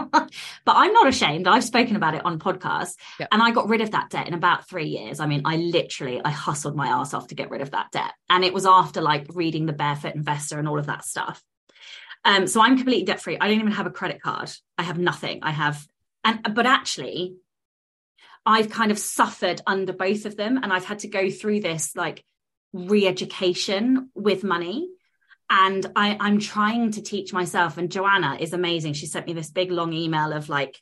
[0.12, 0.30] but
[0.66, 1.48] I'm not ashamed.
[1.48, 3.28] I've spoken about it on podcasts yep.
[3.32, 5.20] and I got rid of that debt in about three years.
[5.20, 8.12] I mean, I literally, I hustled my ass off to get rid of that debt.
[8.28, 11.42] And it was after like reading the barefoot investor and all of that stuff.
[12.26, 13.38] Um, so I'm completely debt free.
[13.40, 14.50] I don't even have a credit card.
[14.76, 15.40] I have nothing.
[15.42, 15.86] I have,
[16.24, 17.36] and but actually,
[18.44, 21.94] I've kind of suffered under both of them, and I've had to go through this
[21.94, 22.24] like
[22.72, 24.88] re-education with money.
[25.48, 27.78] And I, I'm trying to teach myself.
[27.78, 28.94] And Joanna is amazing.
[28.94, 30.80] She sent me this big long email of like,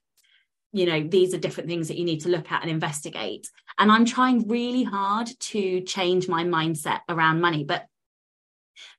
[0.73, 3.49] you know, these are different things that you need to look at and investigate.
[3.79, 7.65] And I'm trying really hard to change my mindset around money.
[7.65, 7.87] But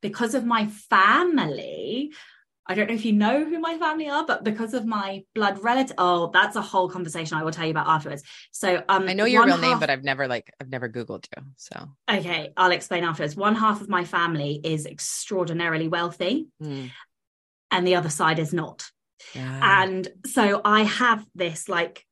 [0.02, 2.12] because of my family,
[2.68, 5.60] I don't know if you know who my family are, but because of my blood
[5.60, 8.24] relative, oh, that's a whole conversation I will tell you about afterwards.
[8.52, 9.62] So, um, I know your real half...
[9.62, 11.44] name, but I've never like I've never Googled you.
[11.58, 13.36] So, okay, I'll explain afterwards.
[13.36, 16.92] One half of my family is extraordinarily wealthy, mm.
[17.70, 18.90] and the other side is not.
[19.34, 19.84] Yeah.
[19.84, 22.04] And so I have this like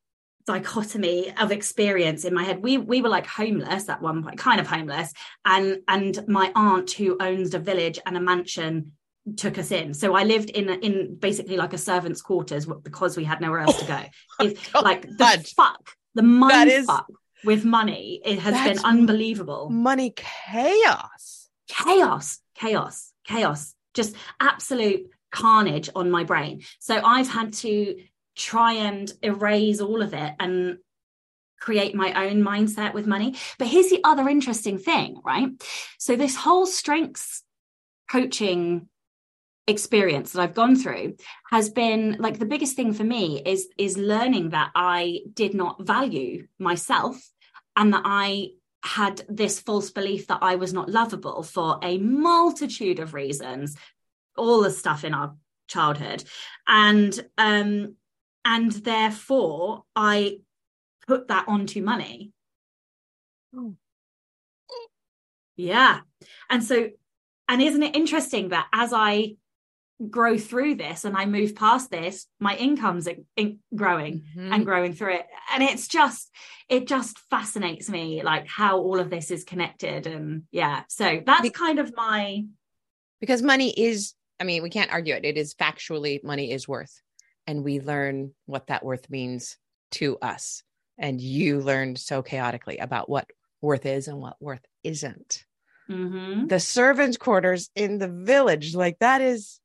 [0.45, 2.61] dichotomy of experience in my head.
[2.61, 5.13] We we were like homeless at one point, kind of homeless,
[5.45, 8.91] and and my aunt who owns a village and a mansion
[9.37, 9.93] took us in.
[9.93, 13.79] So I lived in in basically like a servant's quarters because we had nowhere else
[13.79, 13.99] to go.
[14.39, 17.07] Oh it's like the fuck, the mind is, fuck
[17.43, 18.21] with money.
[18.23, 19.69] It has been unbelievable.
[19.69, 21.49] Money chaos.
[21.67, 23.75] Chaos, chaos, chaos.
[23.93, 26.61] Just absolute carnage on my brain.
[26.79, 27.95] So I've had to
[28.35, 30.77] try and erase all of it and
[31.59, 33.35] create my own mindset with money.
[33.57, 35.49] But here's the other interesting thing, right?
[35.97, 37.43] So this whole strengths
[38.09, 38.89] coaching
[39.67, 41.15] experience that I've gone through
[41.49, 45.85] has been like the biggest thing for me is is learning that I did not
[45.85, 47.17] value myself
[47.75, 48.49] and that I
[48.83, 53.77] had this false belief that I was not lovable for a multitude of reasons
[54.35, 55.35] all the stuff in our
[55.67, 56.23] childhood.
[56.67, 57.95] And um
[58.43, 60.39] and therefore I
[61.07, 62.33] put that onto money.
[63.55, 63.75] Oh.
[65.55, 66.01] yeah.
[66.49, 66.89] And so
[67.47, 69.35] and isn't it interesting that as I
[70.09, 74.53] grow through this and I move past this, my income's in- growing mm-hmm.
[74.53, 75.27] and growing through it.
[75.53, 76.29] And it's just,
[76.69, 80.07] it just fascinates me like how all of this is connected.
[80.07, 82.43] And yeah, so that's Be- kind of my.
[83.19, 85.25] Because money is, I mean, we can't argue it.
[85.25, 87.01] It is factually money is worth.
[87.47, 89.57] And we learn what that worth means
[89.91, 90.63] to us.
[90.97, 93.29] And you learned so chaotically about what
[93.61, 95.45] worth is and what worth isn't.
[95.89, 96.47] Mm-hmm.
[96.47, 99.59] The servants' quarters in the village, like that is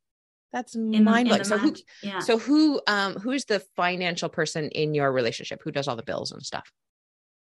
[0.53, 1.45] that's mind blowing.
[1.45, 2.21] So who, yeah.
[2.21, 5.61] so who, um, who's the financial person in your relationship?
[5.63, 6.71] Who does all the bills and stuff?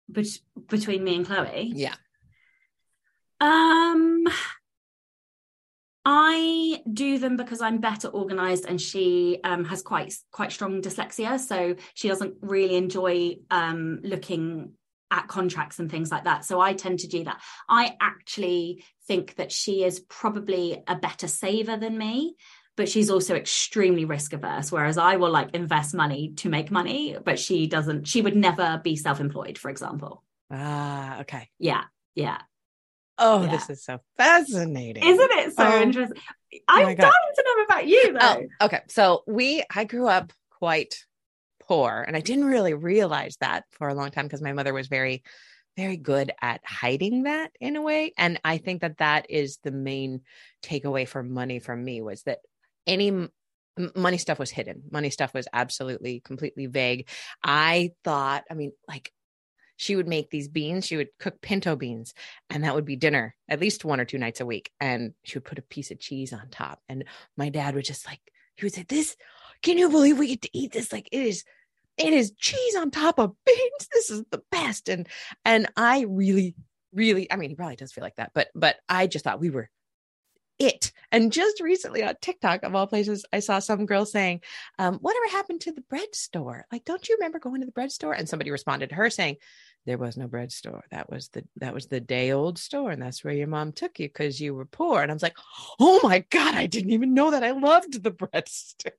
[0.07, 0.25] But
[0.69, 1.95] between me and Chloe, yeah.
[3.41, 4.27] Um,
[6.05, 11.39] I do them because I'm better organized, and she um has quite quite strong dyslexia,
[11.39, 14.73] so she doesn't really enjoy um looking
[15.11, 16.45] at contracts and things like that.
[16.45, 17.41] So I tend to do that.
[17.67, 22.35] I actually think that she is probably a better saver than me
[22.75, 27.15] but she's also extremely risk averse whereas i will like invest money to make money
[27.23, 30.23] but she doesn't she would never be self-employed for example.
[30.51, 31.49] Ah okay.
[31.59, 31.83] Yeah
[32.13, 32.39] yeah.
[33.17, 33.51] Oh yeah.
[33.51, 35.03] this is so fascinating.
[35.03, 36.21] Isn't it so oh, interesting
[36.67, 36.95] i'm dying
[37.35, 38.19] to know about you though.
[38.61, 38.81] Oh, okay.
[38.89, 41.03] So we i grew up quite
[41.67, 44.87] poor and i didn't really realize that for a long time because my mother was
[44.87, 45.23] very
[45.75, 48.13] very good at hiding that in a way.
[48.17, 50.21] And i think that that is the main
[50.63, 52.39] takeaway for money from me was that
[52.87, 53.29] any
[53.95, 54.83] money stuff was hidden.
[54.91, 57.09] Money stuff was absolutely completely vague.
[57.43, 59.11] I thought i mean like
[59.77, 62.13] she would make these beans she would cook pinto beans
[62.49, 65.37] and that would be dinner at least one or two nights a week and she
[65.37, 67.03] would put a piece of cheese on top and
[67.35, 68.21] my dad would just like
[68.55, 69.17] he would say this
[69.61, 70.91] can you believe we get to eat this?
[70.91, 71.43] Like it is
[71.97, 73.89] it is cheese on top of beans.
[73.91, 74.89] This is the best.
[74.89, 75.07] And
[75.43, 76.55] and i really
[76.93, 79.49] really i mean he probably does feel like that but but i just thought we
[79.49, 79.69] were
[80.59, 80.91] it.
[81.11, 84.41] And just recently on tiktok of all places i saw some girl saying
[84.79, 86.65] um, whatever happened to the bread store?
[86.71, 88.13] Like don't you remember going to the bread store?
[88.13, 89.37] And somebody responded to her saying
[89.85, 90.83] there was no bread store.
[90.89, 93.99] That was the that was the day old store and that's where your mom took
[93.99, 95.01] you because you were poor.
[95.01, 95.37] And i was like
[95.79, 98.93] oh my god i didn't even know that i loved the bread store.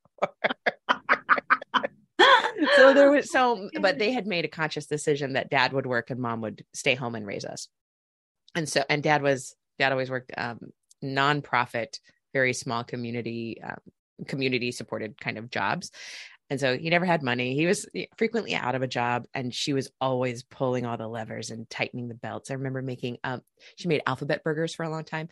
[2.77, 6.11] So there was so but they had made a conscious decision that dad would work
[6.11, 7.69] and mom would stay home and raise us.
[8.55, 10.59] And so and dad was dad always worked um
[11.07, 11.99] nonprofit
[12.33, 13.79] very small community um,
[14.27, 15.91] community supported kind of jobs
[16.49, 17.55] and so he never had money.
[17.55, 21.51] He was frequently out of a job and she was always pulling all the levers
[21.51, 22.51] and tightening the belts.
[22.51, 23.43] I remember making, um,
[23.75, 25.29] she made alphabet burgers for a long time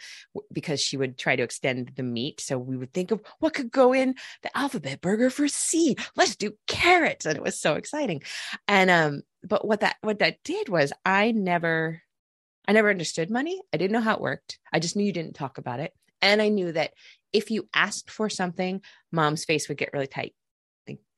[0.52, 2.40] because she would try to extend the meat.
[2.40, 5.96] So we would think of what could go in the alphabet burger for C.
[6.16, 7.26] Let's do carrots.
[7.26, 8.22] And it was so exciting.
[8.66, 12.02] And, um, but what that, what that did was I never,
[12.66, 13.60] I never understood money.
[13.72, 14.58] I didn't know how it worked.
[14.72, 15.92] I just knew you didn't talk about it.
[16.22, 16.92] And I knew that
[17.32, 18.80] if you asked for something,
[19.12, 20.34] mom's face would get really tight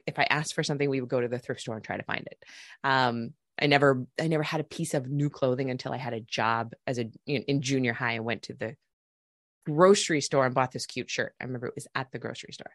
[0.07, 2.03] if I asked for something, we would go to the thrift store and try to
[2.05, 2.43] find it.
[2.85, 6.21] Um, I never, I never had a piece of new clothing until I had a
[6.21, 8.13] job as a you know, in junior high.
[8.13, 8.77] and went to the
[9.65, 11.35] grocery store and bought this cute shirt.
[11.41, 12.71] I remember it was at the grocery store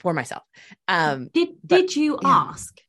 [0.00, 0.42] for myself.
[0.88, 2.28] Um, did but, did you yeah.
[2.28, 2.80] ask?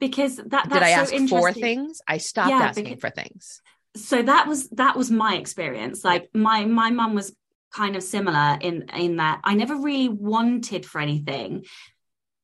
[0.00, 2.00] Because that that's did I ask so for things?
[2.06, 3.62] I stopped yeah, asking because, for things.
[3.96, 6.04] So that was that was my experience.
[6.04, 7.34] Like my my mom was
[7.72, 11.64] kind of similar in in that I never really wanted for anything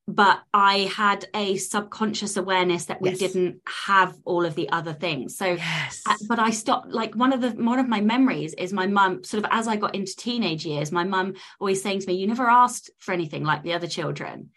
[0.07, 3.19] but I had a subconscious awareness that we yes.
[3.19, 5.37] didn't have all of the other things.
[5.37, 6.01] So, yes.
[6.07, 6.89] Uh, but I stopped.
[6.89, 9.23] Like one of the one of my memories is my mum.
[9.23, 12.27] Sort of as I got into teenage years, my mum always saying to me, "You
[12.27, 14.49] never asked for anything like the other children."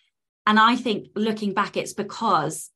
[0.47, 2.71] And I think looking back, it's because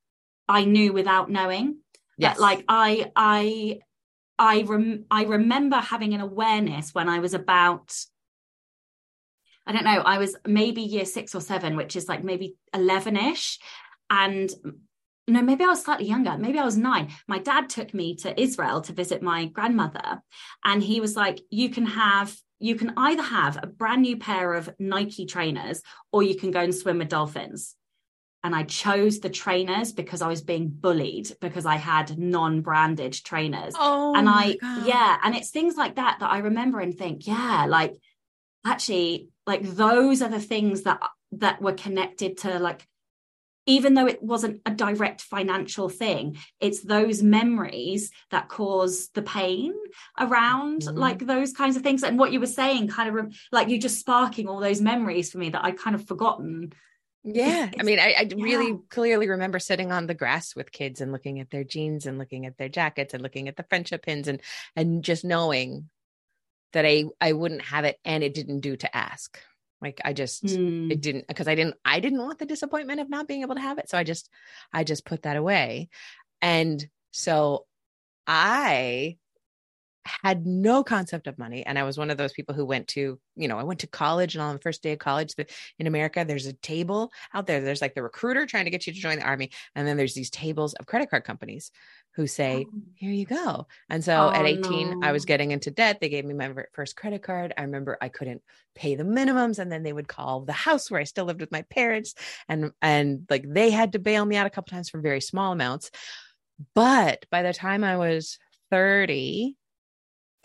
[0.47, 1.77] I knew without knowing.
[2.17, 2.35] Yes.
[2.35, 3.79] That, like I I
[4.39, 7.93] I rem- I remember having an awareness when I was about
[9.67, 13.15] I don't know, I was maybe year six or seven, which is like maybe 11
[13.15, 13.59] ish.
[14.09, 14.49] And
[15.27, 16.35] no, maybe I was slightly younger.
[16.39, 17.11] Maybe I was nine.
[17.27, 20.23] My dad took me to Israel to visit my grandmother.
[20.65, 24.55] And he was like, you can have, you can either have a brand new pair
[24.55, 27.75] of Nike trainers or you can go and swim with dolphins.
[28.43, 33.13] And I chose the trainers because I was being bullied because I had non branded
[33.13, 33.73] trainers.
[33.77, 35.17] Oh, and I, yeah.
[35.23, 37.97] And it's things like that that I remember and think, yeah, like
[38.65, 40.99] actually like those are the things that
[41.31, 42.85] that were connected to like
[43.65, 49.73] even though it wasn't a direct financial thing it's those memories that cause the pain
[50.19, 50.97] around mm-hmm.
[50.97, 53.99] like those kinds of things and what you were saying kind of like you just
[53.99, 56.71] sparking all those memories for me that i kind of forgotten
[57.23, 58.43] yeah i mean i, I yeah.
[58.43, 62.17] really clearly remember sitting on the grass with kids and looking at their jeans and
[62.17, 64.41] looking at their jackets and looking at the friendship pins and
[64.75, 65.89] and just knowing
[66.73, 69.39] that I I wouldn't have it and it didn't do to ask.
[69.81, 70.91] Like I just mm.
[70.91, 73.61] it didn't because I didn't I didn't want the disappointment of not being able to
[73.61, 73.89] have it.
[73.89, 74.29] So I just
[74.73, 75.89] I just put that away.
[76.41, 77.65] And so
[78.27, 79.17] I
[80.23, 83.19] had no concept of money and i was one of those people who went to
[83.35, 85.45] you know i went to college and on the first day of college the,
[85.77, 88.93] in america there's a table out there there's like the recruiter trying to get you
[88.93, 91.71] to join the army and then there's these tables of credit card companies
[92.19, 92.79] who say, oh.
[92.95, 93.67] Here you go.
[93.89, 95.07] And so oh, at 18, no.
[95.07, 95.99] I was getting into debt.
[96.01, 97.53] They gave me my first credit card.
[97.57, 98.41] I remember I couldn't
[98.75, 99.57] pay the minimums.
[99.57, 102.15] And then they would call the house where I still lived with my parents.
[102.49, 105.53] And and like they had to bail me out a couple times for very small
[105.53, 105.91] amounts.
[106.75, 108.37] But by the time I was
[108.69, 109.55] 30,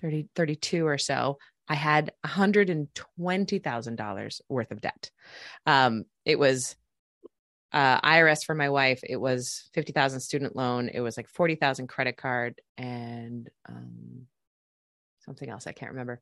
[0.05, 5.11] 30, 32 or so, I had $120,000 worth of debt.
[5.64, 6.77] Um, it was
[7.73, 10.90] uh, IRS for my wife, it was 50,000 student loan.
[10.92, 14.27] It was like 40,000 credit card and um,
[15.25, 15.67] something else.
[15.67, 16.21] I can't remember.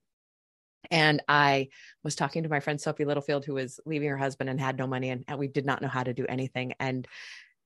[0.91, 1.69] And I
[2.03, 4.87] was talking to my friend Sophie Littlefield, who was leaving her husband and had no
[4.87, 6.73] money, and, and we did not know how to do anything.
[6.81, 7.07] And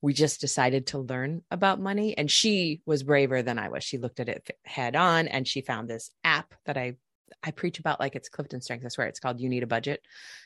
[0.03, 2.17] we just decided to learn about money.
[2.17, 3.85] And she was braver than I was.
[3.85, 6.97] She looked at it head on and she found this app that I
[7.43, 8.87] I preach about like it's Clifton Strength.
[8.87, 10.01] I swear it's called You Need a Budget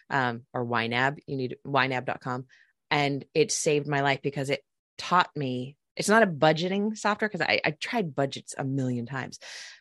[0.08, 1.18] um, or YNAB.
[1.26, 2.46] You need YNAB.com
[2.90, 4.64] and it saved my life because it
[4.96, 9.38] taught me it's not a budgeting software because I, I tried budgets a million times.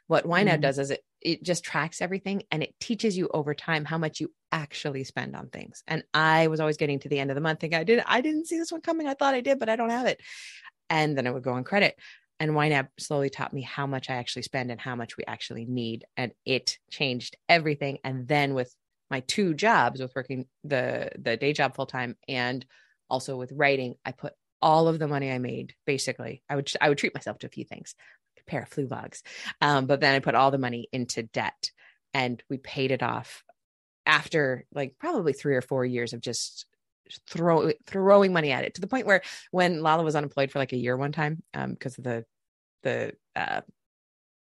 [0.07, 0.61] What YNAB mm.
[0.61, 4.19] does is it it just tracks everything and it teaches you over time how much
[4.19, 5.81] you actually spend on things.
[5.87, 8.19] And I was always getting to the end of the month thinking I did I
[8.19, 9.07] didn't see this one coming.
[9.07, 10.19] I thought I did, but I don't have it.
[10.89, 11.97] And then I would go on credit.
[12.41, 15.63] And YNAB slowly taught me how much I actually spend and how much we actually
[15.67, 16.03] need.
[16.17, 17.99] And it changed everything.
[18.03, 18.75] And then with
[19.09, 22.65] my two jobs, with working the the day job full time and
[23.09, 26.43] also with writing, I put all of the money I made basically.
[26.49, 27.95] I would I would treat myself to a few things,
[28.39, 29.21] a pair of Fluevogs,
[29.61, 31.71] um, but then I put all the money into debt,
[32.13, 33.43] and we paid it off
[34.05, 36.65] after like probably three or four years of just
[37.27, 40.73] throw, throwing money at it to the point where when Lala was unemployed for like
[40.73, 42.25] a year one time because um, of the
[42.81, 43.61] the uh,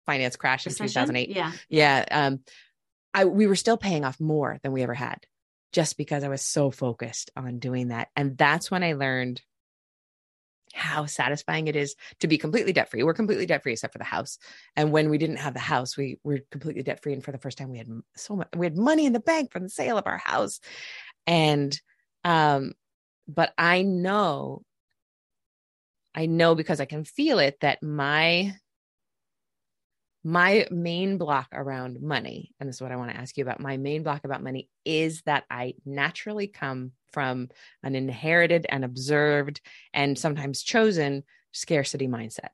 [0.06, 1.52] finance crash in 2008 yeah.
[1.70, 2.40] Yeah um,
[3.14, 5.26] I we were still paying off more than we ever had
[5.74, 8.10] just because I was so focused on doing that.
[8.16, 9.42] And that's when I learned
[10.74, 13.04] how satisfying it is to be completely debt free.
[13.04, 14.38] We're completely debt free except for the house.
[14.76, 17.14] And when we didn't have the house, we were completely debt free.
[17.14, 19.52] And for the first time, we had so much, we had money in the bank
[19.52, 20.60] from the sale of our house.
[21.28, 21.80] And
[22.24, 22.74] um,
[23.28, 24.64] but I know,
[26.16, 28.56] I know because I can feel it that my
[30.24, 33.60] my main block around money, and this is what I want to ask you about.
[33.60, 37.50] My main block about money is that I naturally come from
[37.84, 39.60] an inherited and observed
[39.94, 42.50] and sometimes chosen scarcity mindset.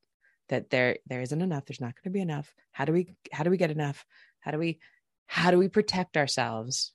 [0.50, 2.52] That there there isn't enough there's not going to be enough.
[2.72, 4.04] How do we how do we get enough?
[4.40, 4.80] How do we
[5.28, 6.92] how do we protect ourselves?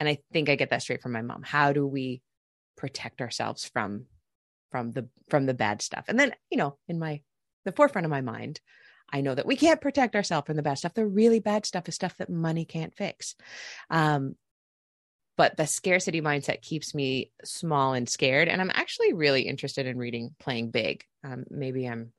[0.00, 1.44] And i think i get that straight from my mom.
[1.44, 2.22] How do we
[2.76, 4.06] protect ourselves from
[4.72, 6.06] from the from the bad stuff?
[6.08, 7.20] And then you know in my
[7.64, 8.60] the forefront of my mind
[9.12, 10.94] i know that we can't protect ourselves from the bad stuff.
[10.94, 13.34] The really bad stuff is stuff that money can't fix.
[13.90, 14.36] Um
[15.36, 19.98] but the scarcity mindset keeps me small and scared and i'm actually really interested in
[19.98, 21.04] reading playing big.
[21.24, 22.12] Um, maybe i'm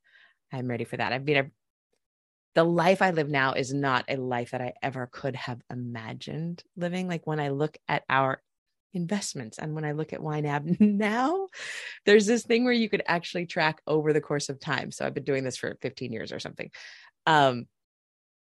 [0.51, 1.13] i'm ready for that.
[1.13, 1.51] I mean I've,
[2.55, 6.63] the life I live now is not a life that I ever could have imagined
[6.75, 7.07] living.
[7.07, 8.41] Like when I look at our
[8.93, 11.47] investments and when I look at YNAB now,
[12.05, 14.91] there's this thing where you could actually track over the course of time.
[14.91, 16.71] So I've been doing this for 15 years or something.
[17.25, 17.67] Um,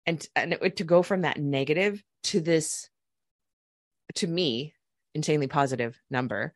[0.07, 2.89] and and it, to go from that negative to this,
[4.17, 4.75] to me,
[5.15, 6.53] insanely positive number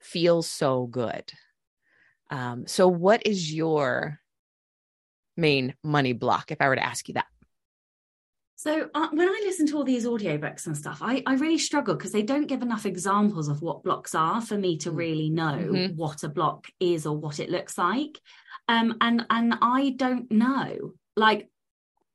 [0.00, 1.32] feels so good.
[2.30, 4.20] Um, so what is your
[5.36, 7.26] main money block if I were to ask you that?
[8.62, 11.96] So uh, when I listen to all these audiobooks and stuff, I, I really struggle
[11.96, 14.96] because they don't give enough examples of what blocks are for me to mm.
[14.98, 15.96] really know mm-hmm.
[15.96, 18.20] what a block is or what it looks like.
[18.68, 20.92] Um, and and I don't know.
[21.16, 21.48] Like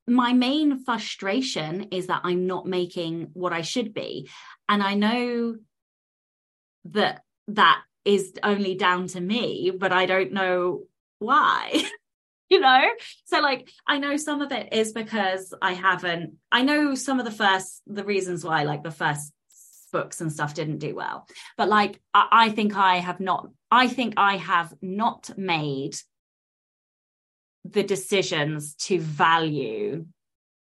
[0.07, 4.29] my main frustration is that I'm not making what I should be,
[4.69, 5.57] and I know
[6.85, 10.83] that that is only down to me, but I don't know
[11.19, 11.83] why.
[12.49, 12.87] you know
[13.25, 17.25] so like i know some of it is because i haven't i know some of
[17.25, 19.33] the first the reasons why like the first
[19.91, 21.25] books and stuff didn't do well
[21.57, 25.95] but like I, I think i have not i think i have not made
[27.63, 30.05] the decisions to value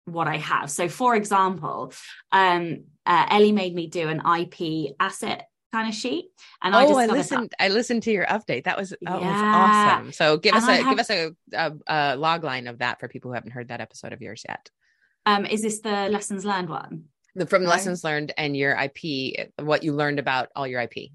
[0.04, 0.70] what I have.
[0.70, 1.92] So, for example,
[2.32, 6.26] um, uh, Ellie made me do an IP asset kind of sheet.
[6.62, 7.50] And oh, I, I listened.
[7.50, 7.64] That.
[7.64, 8.64] I listened to your update.
[8.64, 9.16] That was that yeah.
[9.16, 10.12] was awesome.
[10.12, 13.00] So give and us a have, give us a, a, a, log line of that
[13.00, 14.70] for people who haven't heard that episode of yours yet.
[15.26, 17.04] Um, is this the lessons learned one?
[17.34, 17.70] The, from right.
[17.70, 21.10] lessons learned and your IP, what you learned about all your IP.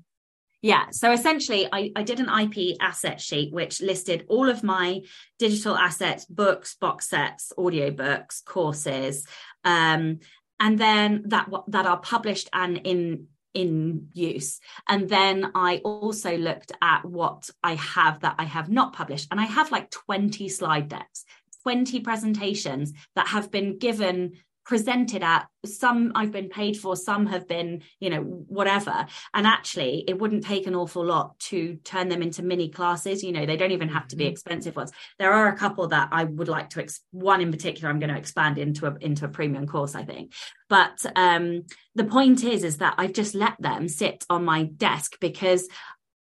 [0.61, 0.85] Yeah.
[0.91, 5.01] So essentially, I, I did an IP asset sheet which listed all of my
[5.37, 9.27] digital assets, books, box sets, audiobooks, courses,
[9.63, 10.19] um,
[10.59, 14.59] and then that that are published and in in use.
[14.87, 19.29] And then I also looked at what I have that I have not published.
[19.31, 21.25] And I have like 20 slide decks,
[21.63, 24.33] 20 presentations that have been given
[24.65, 29.05] presented at some i've been paid for some have been you know whatever.
[29.33, 33.23] And actually it wouldn't take an awful lot to turn them into mini classes.
[33.23, 34.31] You know they don't even have to be mm-hmm.
[34.31, 34.91] expensive ones.
[35.19, 38.13] There are a couple that i would like to ex- one in particular i'm going
[38.13, 40.33] to expand into a into a premium course i think.
[40.69, 41.63] But um
[41.93, 45.67] the point is is that i've just let them sit on my desk because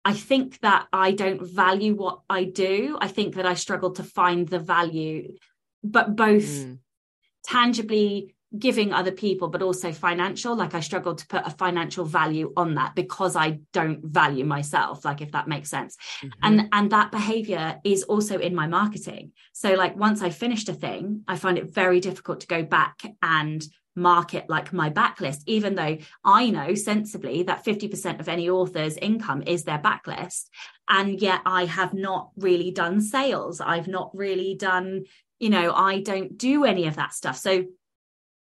[0.05, 2.99] I think that I don't value what I do.
[3.01, 5.37] I think that I struggle to find the value,
[5.83, 6.79] but both mm.
[7.45, 10.55] tangibly giving other people but also financial.
[10.57, 15.05] Like i struggle to put a financial value on that because i don't value myself
[15.05, 15.97] like if that makes sense.
[16.23, 16.29] Mm-hmm.
[16.43, 19.33] and and that behavior is also in my marketing.
[19.53, 23.03] So like once i finished a thing i find it very difficult to go back
[23.23, 23.65] and
[23.97, 29.43] market like my backlist even though i know sensibly that 50% of any author's income
[29.47, 30.49] is their backlist.
[30.89, 33.61] And yet i have not really done sales.
[33.61, 35.05] I've not really done
[35.41, 37.37] you know i don't do any of that stuff.
[37.37, 37.65] So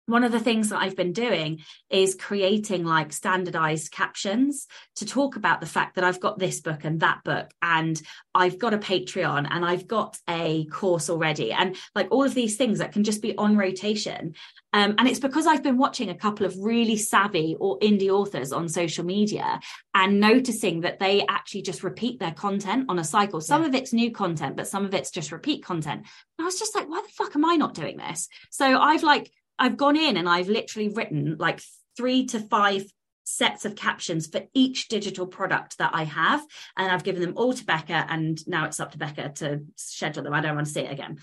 [0.07, 5.35] one of the things that I've been doing is creating like standardized captions to talk
[5.35, 8.01] about the fact that I've got this book and that book, and
[8.33, 12.55] I've got a Patreon and I've got a course already, and like all of these
[12.55, 14.33] things that can just be on rotation.
[14.73, 18.51] Um, and it's because I've been watching a couple of really savvy or indie authors
[18.51, 19.59] on social media
[19.93, 23.41] and noticing that they actually just repeat their content on a cycle.
[23.41, 23.69] Some yeah.
[23.69, 26.01] of it's new content, but some of it's just repeat content.
[26.01, 26.07] And
[26.41, 28.27] I was just like, why the fuck am I not doing this?
[28.51, 31.61] So I've like I've gone in and I've literally written like
[31.95, 32.85] three to five
[33.23, 36.45] sets of captions for each digital product that I have.
[36.77, 38.05] And I've given them all to Becca.
[38.09, 40.33] And now it's up to Becca to schedule them.
[40.33, 41.19] I don't want to see it again.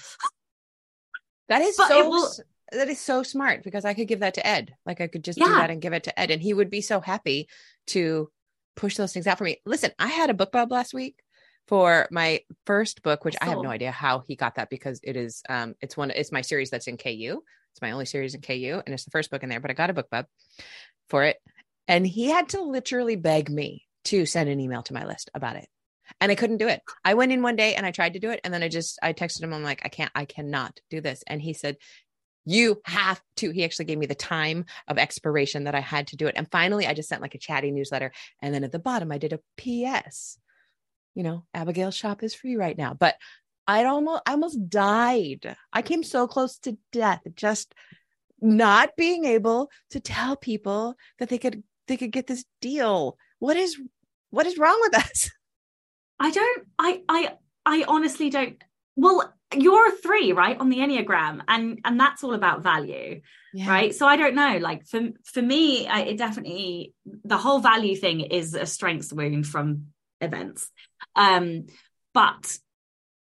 [1.49, 2.31] That is but so will...
[2.73, 4.75] that is so smart because I could give that to Ed.
[4.87, 5.47] Like I could just yeah.
[5.47, 6.31] do that and give it to Ed.
[6.31, 7.49] And he would be so happy
[7.89, 8.31] to
[8.77, 9.61] push those things out for me.
[9.65, 11.23] Listen, I had a BookBub last week
[11.69, 15.17] for my first book, which I have no idea how he got that because it
[15.17, 17.43] is um it's one it's my series that's in KU.
[17.75, 19.75] It's my only series in KU and it's the first book in there, but I
[19.75, 20.27] got a BookBub
[21.09, 21.39] for it.
[21.89, 25.57] And he had to literally beg me to send an email to my list about
[25.57, 25.67] it.
[26.21, 26.83] And I couldn't do it.
[27.05, 28.41] I went in one day and I tried to do it.
[28.45, 31.25] And then I just, I texted him, I'm like, I can't, I cannot do this.
[31.27, 31.77] And he said,
[32.45, 33.51] you have to.
[33.51, 36.35] He actually gave me the time of expiration that I had to do it.
[36.37, 38.13] And finally, I just sent like a chatty newsletter.
[38.41, 40.39] And then at the bottom, I did a PS.
[41.15, 42.95] You know, Abigail's shop is free right now.
[42.95, 43.17] But
[43.67, 45.57] I'd almost I almost died.
[45.73, 47.75] I came so close to death just
[48.41, 53.17] not being able to tell people that they could they could get this deal.
[53.39, 53.81] What is
[54.31, 55.31] what is wrong with us?
[56.21, 57.35] I don't I I
[57.67, 58.63] I honestly don't
[58.97, 63.21] well you're a 3 right on the enneagram and and that's all about value
[63.53, 63.69] yeah.
[63.69, 66.93] right so i don't know like for for me I, it definitely
[67.25, 69.89] the whole value thing is a strengths wound from
[70.21, 70.71] events
[71.15, 71.67] um
[72.13, 72.59] but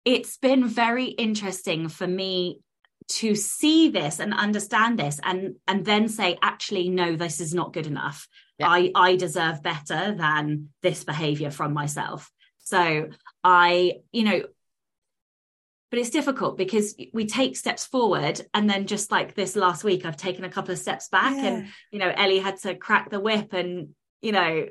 [0.04, 2.60] it's been very interesting for me
[3.08, 7.72] to see this and understand this and and then say actually no this is not
[7.72, 8.28] good enough
[8.58, 8.68] yeah.
[8.68, 13.08] i i deserve better than this behavior from myself so
[13.42, 14.42] i you know
[15.90, 20.04] but it's difficult because we take steps forward and then just like this last week
[20.04, 21.46] i've taken a couple of steps back yeah.
[21.46, 23.88] and you know ellie had to crack the whip and
[24.20, 24.66] you know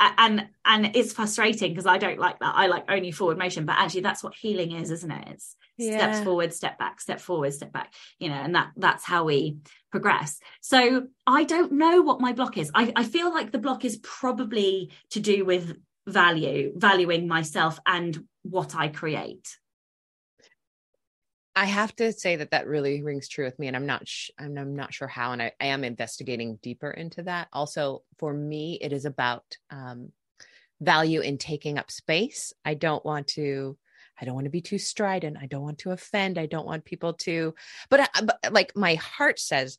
[0.00, 2.54] and and it's frustrating because I don't like that.
[2.56, 5.28] I like only forward motion, but actually that's what healing is, isn't it?
[5.28, 5.96] It's yeah.
[5.98, 7.92] steps forward, step back, step forward, step back.
[8.18, 9.58] You know, and that that's how we
[9.90, 10.40] progress.
[10.60, 12.70] So I don't know what my block is.
[12.74, 15.76] I, I feel like the block is probably to do with
[16.06, 19.56] value, valuing myself and what I create.
[21.60, 24.30] I have to say that that really rings true with me, and I'm not sh-
[24.38, 27.48] I'm, I'm not sure how, and I, I, am investigating deeper into that.
[27.52, 30.10] Also, for me, it is about um,
[30.80, 32.54] value in taking up space.
[32.64, 33.76] I don't want to.
[34.18, 35.36] I don't want to be too strident.
[35.38, 36.38] I don't want to offend.
[36.38, 37.54] I don't want people to,
[37.90, 39.76] but, I, but like my heart says,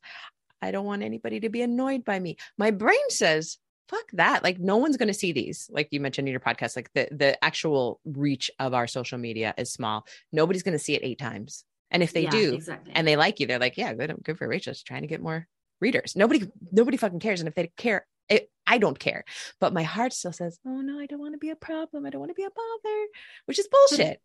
[0.60, 2.36] I don't want anybody to be annoyed by me.
[2.58, 3.58] My brain says,
[3.88, 6.76] fuck that like no one's going to see these like you mentioned in your podcast
[6.76, 10.94] like the the actual reach of our social media is small nobody's going to see
[10.94, 12.92] it eight times and if they yeah, do exactly.
[12.94, 14.72] and they like you they're like yeah good good for Rachael.
[14.72, 15.46] She's trying to get more
[15.80, 16.16] readers.
[16.16, 17.40] Nobody nobody fucking cares.
[17.40, 19.24] And if they care it, I don't care.
[19.60, 22.06] But my heart still says oh no I don't want to be a problem.
[22.06, 23.06] I don't want to be a bother
[23.44, 24.20] which is bullshit.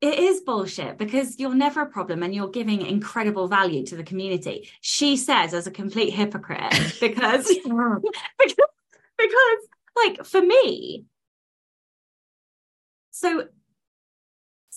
[0.00, 4.04] it is bullshit because you're never a problem and you're giving incredible value to the
[4.04, 4.68] community.
[4.80, 7.48] She says as a complete hypocrite because
[8.38, 8.54] because
[9.18, 11.04] because like for me
[13.18, 13.48] so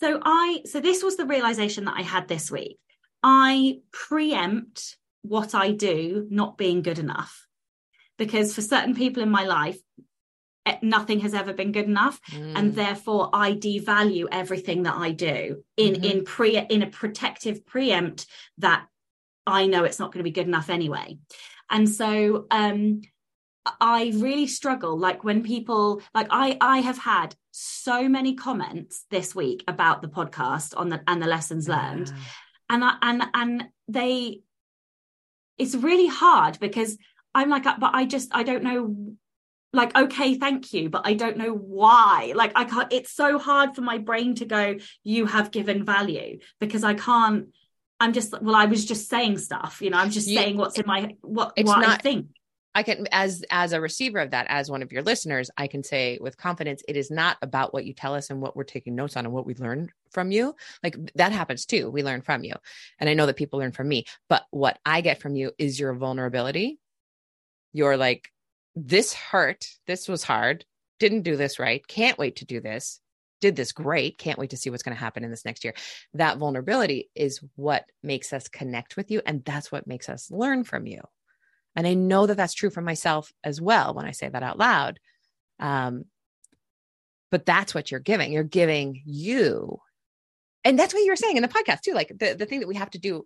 [0.01, 2.77] so i so this was the realization that i had this week
[3.23, 7.47] i preempt what i do not being good enough
[8.17, 9.79] because for certain people in my life
[10.65, 12.57] eh, nothing has ever been good enough mm.
[12.57, 16.03] and therefore i devalue everything that i do in mm-hmm.
[16.03, 18.25] in pre in a protective preempt
[18.57, 18.85] that
[19.45, 21.17] i know it's not going to be good enough anyway
[21.69, 23.01] and so um
[23.79, 29.35] I really struggle like when people like I I have had so many comments this
[29.35, 32.15] week about the podcast on the and the lessons learned yeah.
[32.69, 34.41] and I, and and they
[35.57, 36.97] it's really hard because
[37.35, 38.95] I'm like uh, but I just I don't know
[39.73, 43.75] like okay thank you but I don't know why like I can't it's so hard
[43.75, 47.47] for my brain to go you have given value because I can't
[47.99, 50.79] I'm just well, I was just saying stuff, you know, I'm just You- saying what's
[50.79, 52.27] in my what It's what I not- think.
[52.73, 55.83] I can as as a receiver of that, as one of your listeners, I can
[55.83, 58.95] say with confidence, it is not about what you tell us and what we're taking
[58.95, 60.55] notes on and what we learned from you.
[60.83, 61.89] Like that happens too.
[61.89, 62.53] We learn from you.
[62.99, 64.05] And I know that people learn from me.
[64.29, 66.79] But what I get from you is your vulnerability.
[67.73, 68.29] You're like,
[68.75, 69.65] this hurt.
[69.87, 70.65] This was hard.
[70.99, 71.85] Didn't do this right.
[71.85, 73.01] Can't wait to do this.
[73.41, 74.17] Did this great.
[74.17, 75.73] Can't wait to see what's going to happen in this next year.
[76.13, 79.21] That vulnerability is what makes us connect with you.
[79.25, 81.01] And that's what makes us learn from you.
[81.75, 84.59] And I know that that's true for myself as well when I say that out
[84.59, 84.99] loud.
[85.59, 86.05] Um,
[87.29, 88.31] but that's what you're giving.
[88.33, 89.79] You're giving you.
[90.63, 91.93] And that's what you were saying in the podcast too.
[91.93, 93.25] Like the, the thing that we have to do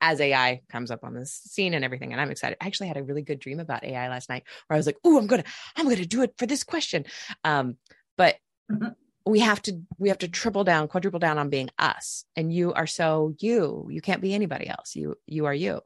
[0.00, 2.12] as AI comes up on the scene and everything.
[2.12, 2.56] And I'm excited.
[2.60, 4.96] I actually had a really good dream about AI last night where I was like,
[5.04, 5.44] oh, I'm gonna,
[5.76, 7.04] I'm gonna do it for this question.
[7.44, 7.76] Um,
[8.16, 8.36] but
[8.70, 8.94] Mhm.
[9.26, 12.24] we have to we have to triple down, quadruple down on being us.
[12.36, 13.88] And you are so you.
[13.90, 14.94] You can't be anybody else.
[14.94, 15.80] You you are you.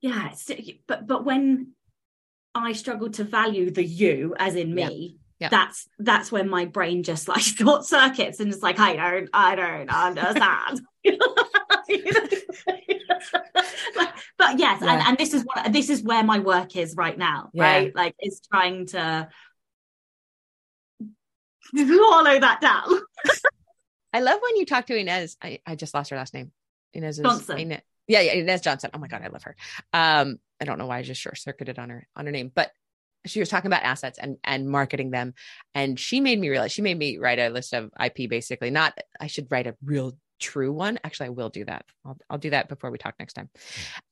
[0.00, 0.32] Yeah,
[0.86, 1.72] but but when
[2.54, 5.48] I struggle to value the you as in me, Yeah.
[5.50, 9.54] that's that's when my brain just like short circuits and it's like I don't I
[9.56, 10.80] don't understand.
[13.96, 15.04] Like, but yes, and, Yeah.
[15.08, 17.94] and this is what this is where my work is right now, right?
[17.94, 19.28] Like it's trying to
[21.76, 23.00] swallow that down.
[24.12, 25.36] I love when you talk to Ines.
[25.42, 26.52] I, I just lost her last name.
[26.94, 27.58] Ines is Johnson.
[27.58, 28.90] Ine- yeah, yeah, Ines Johnson.
[28.92, 29.54] Oh my god, I love her.
[29.92, 32.72] Um, I don't know why I just short circuited on her on her name, but
[33.24, 35.34] she was talking about assets and and marketing them,
[35.76, 36.72] and she made me realize.
[36.72, 38.28] She made me write a list of IP.
[38.28, 40.98] Basically, not I should write a real true one.
[41.04, 41.84] Actually, I will do that.
[42.04, 43.48] I'll I'll do that before we talk next time.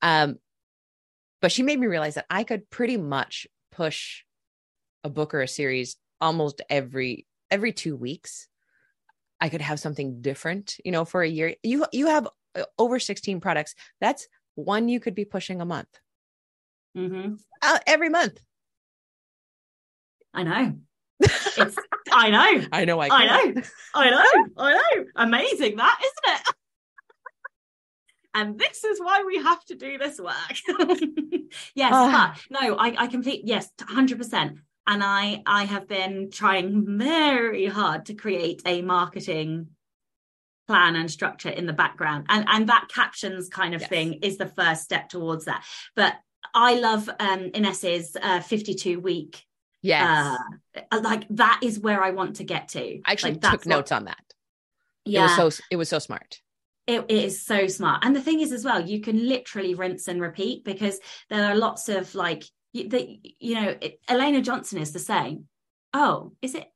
[0.01, 0.37] Um,
[1.43, 4.23] but she made me realize that I could pretty much push
[5.03, 8.49] a book or a series almost every every two weeks
[9.41, 11.55] I could have something different, you know, for a year.
[11.63, 12.29] You you have
[12.79, 13.75] over 16 products.
[14.01, 15.89] That's one you could be pushing a month.
[16.95, 18.41] hmm Uh, every month.
[20.35, 20.75] I know.
[21.57, 21.77] It's
[22.13, 22.67] I know.
[22.73, 23.63] I know I I know.
[23.95, 24.47] I know.
[24.57, 25.05] I know.
[25.17, 26.55] Amazing that, isn't it?
[28.35, 30.35] And this is why we have to do this work.
[31.75, 32.37] yes, Ah.
[32.51, 34.59] but no, I, I complete yes, hundred percent.
[34.87, 39.69] And I I have been trying very hard to create a marketing
[40.69, 42.27] plan and structure in the background.
[42.29, 43.91] And and that captions kind of Yes.
[43.91, 45.65] thing is the first step towards that.
[45.97, 46.15] But
[46.55, 49.45] I love um Ines's uh 52 week
[49.83, 50.39] Yes.
[50.91, 53.01] uh like that is where I want to get to.
[53.05, 54.23] I actually Like, took what- notes on that.
[55.05, 55.21] Yeah.
[55.21, 56.41] It was so it was so smart.
[56.87, 58.03] It, it is so smart.
[58.05, 60.99] And the thing is, as well, you can literally rinse and repeat because
[61.29, 65.49] there are lots of like, you, the, you know, it, Elana Johnson is the same.
[65.93, 66.67] Oh, is it?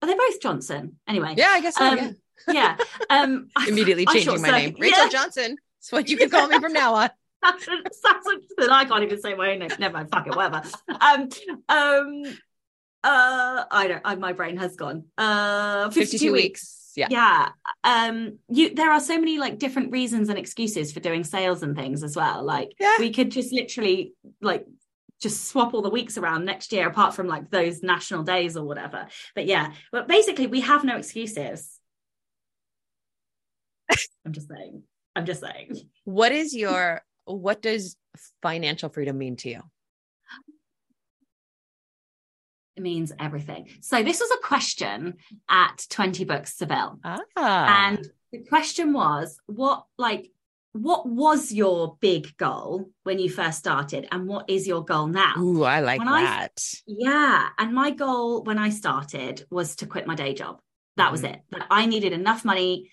[0.00, 0.98] Are they both Johnson?
[1.06, 1.84] Anyway, Yeah, I guess so.
[1.86, 2.10] Um, yeah.
[2.48, 2.76] Yeah.
[3.10, 4.76] Um, Immediately changing my name.
[4.78, 5.08] Rachael Yeah.
[5.08, 5.56] Johnson.
[5.80, 7.10] That's what you can call me from now on.
[7.42, 9.70] That's- that's- I can't even say my own name.
[9.78, 10.10] Never mind.
[10.10, 10.34] Fuck it.
[10.34, 10.62] Whatever.
[11.00, 11.28] Um.
[11.68, 12.22] Um.
[13.04, 13.64] Uh.
[13.70, 14.02] I don't.
[14.04, 15.04] I, my brain has gone.
[15.16, 15.90] Uh.
[15.90, 16.42] 52, 52 weeks.
[16.42, 16.82] weeks.
[16.96, 17.08] Yeah.
[17.10, 17.48] yeah
[17.84, 21.76] um you there are so many like different reasons and excuses for doing sales and
[21.76, 22.94] things as well like Yeah.
[22.98, 24.64] we could just literally like
[25.20, 28.64] just swap all the weeks around next year apart from like those national days or
[28.64, 31.70] whatever but yeah but basically we have no excuses
[34.24, 34.82] i'm just saying
[35.14, 37.96] i'm just saying What is your what does
[38.42, 39.62] financial freedom mean to you?
[42.76, 45.14] it means everything so this was a question
[45.48, 47.86] at 20 Books Seville Ah.
[47.88, 50.30] and the question was what like
[50.72, 55.32] what was your big goal when you first started and what is your goal now
[55.38, 56.60] Ooh, I like When I- that.
[56.86, 60.60] yeah and my goal when i started was to quit my day job
[60.98, 61.32] that was Mhm.
[61.34, 62.90] it that i needed enough money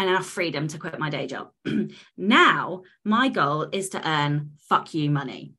[0.00, 1.50] and enough freedom to quit my day job.
[2.16, 5.52] Now my goal is to earn fuck you money.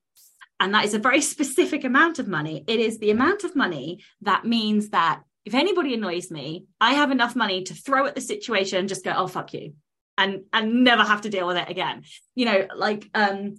[0.60, 2.64] And that is a very specific amount of money.
[2.68, 7.10] It is the amount of money that means that if anybody annoys me i have
[7.10, 9.74] enough money to throw at the situation and just go oh fuck you
[10.18, 12.04] and and never have to deal with it again.
[12.36, 13.56] You know like um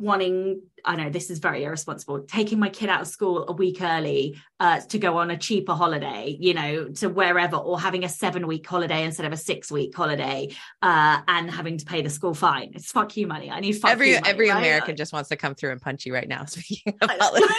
[0.00, 3.80] wanting i know this is very irresponsible taking my kid out of school a week
[3.82, 8.08] early uh to go on a cheaper holiday you know to wherever or having a
[8.08, 10.48] seven week holiday instead of a six week holiday
[10.82, 13.90] uh and having to pay the school fine it's fuck you money i need fuck
[13.90, 14.58] every you money, every right?
[14.58, 16.44] American just wants to come through and punch you right now.
[16.46, 17.50] Speaking of I holidays,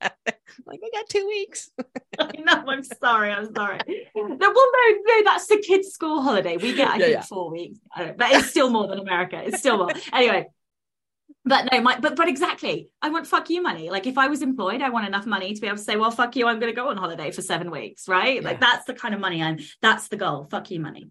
[0.66, 1.70] like we got two weeks.
[2.18, 3.32] no, I'm sorry.
[3.32, 3.78] I'm sorry.
[3.86, 6.56] No, well, no, no, that's the kids' school holiday.
[6.56, 7.22] We get, I Yeah, think, yeah.
[7.22, 7.78] four weeks.
[7.94, 9.40] I don't, but it's still more than America.
[9.44, 9.90] It's still more.
[10.12, 10.46] Anyway,
[11.44, 12.90] but no, my, but but exactly.
[13.00, 13.90] I want fuck you money.
[13.90, 16.10] Like if I was employed, I want enough money to be able to say, well,
[16.10, 16.46] fuck you.
[16.46, 18.42] I'm going to go on holiday for seven weeks, right?
[18.42, 19.58] Like that's the kind of money I'm.
[19.80, 20.46] That's the goal.
[20.50, 21.10] Fuck you money.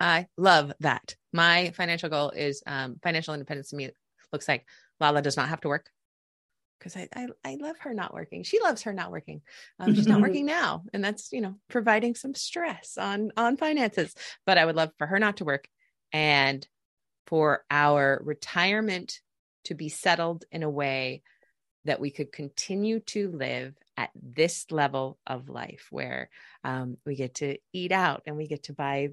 [0.00, 1.14] I love that.
[1.32, 3.90] My financial goal is um, financial independence to me
[4.32, 4.66] looks like
[5.00, 5.90] Lala does not have to work
[6.78, 8.42] because I, I, I love her not working.
[8.42, 9.42] She loves her not working.
[9.78, 14.14] Um, she's not working now, and that's you know providing some stress on on finances.
[14.46, 15.68] But I would love for her not to work,
[16.12, 16.66] and
[17.26, 19.20] for our retirement
[19.64, 21.22] to be settled in a way
[21.84, 26.28] that we could continue to live at this level of life where
[26.64, 29.08] um, we get to eat out and we get to buy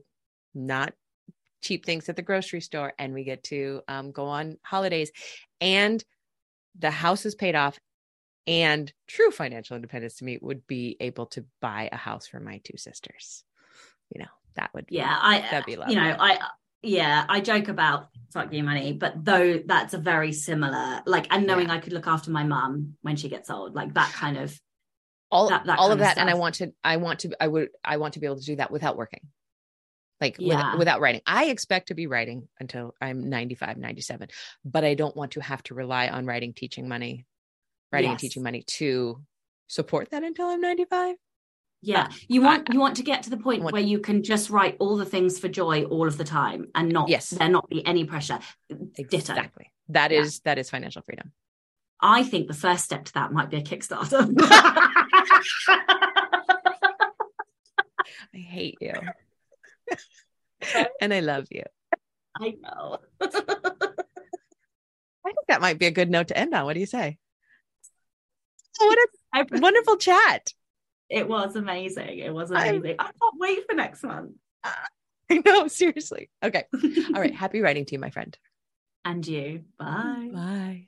[0.54, 0.94] not
[1.62, 5.12] cheap things at the grocery store and we get to um, go on holidays
[5.60, 6.04] and
[6.78, 7.80] the house is paid off
[8.46, 12.62] and true financial independence to me would be able to buy a house for my
[12.64, 13.44] two sisters
[14.14, 15.96] you know that would be, yeah i that'd be lovely.
[15.96, 16.38] you know i
[16.82, 21.48] yeah i joke about fuck you money but though that's a very similar like and
[21.48, 21.74] knowing yeah.
[21.74, 24.60] i could look after my mum when she gets old like that kind of
[25.32, 27.48] all that, that all of that of and i want to i want to i
[27.48, 29.22] would i want to be able to do that without working
[30.22, 30.72] like yeah.
[30.72, 34.30] with, without writing i expect to be writing until i'm 95 97
[34.64, 37.26] but i don't want to have to rely on writing teaching money
[37.92, 38.14] writing yes.
[38.14, 39.22] and teaching money to
[39.68, 41.16] support that until i'm 95
[41.82, 42.10] yeah.
[42.28, 44.98] You want you want to get to the point where you can just write all
[44.98, 47.30] the things for joy all of the time and not yes.
[47.30, 48.40] there not be any pressure.
[48.70, 49.16] Ditto.
[49.16, 49.72] exactly.
[49.90, 50.22] That yeah.
[50.22, 51.32] is that is financial freedom.
[52.02, 54.34] I think the first step to that might be a kickstarter.
[58.34, 58.94] I hate you.
[61.02, 61.64] And i love you.
[62.40, 63.00] I know.
[63.22, 63.28] I
[65.26, 66.66] think that might be a good note to end on.
[66.66, 67.18] What do you say?
[68.80, 69.00] What
[69.34, 70.54] a wonderful chat
[71.10, 72.20] it was amazing.
[72.20, 72.96] It was amazing.
[73.00, 74.32] I can not wait for next month.
[75.30, 76.30] I know, seriously.
[76.44, 76.64] Okay.
[77.14, 77.34] All right.
[77.34, 78.38] Happy writing to you, my friend.
[79.04, 79.64] And you.
[79.78, 80.30] Bye.
[80.34, 80.86] Bye.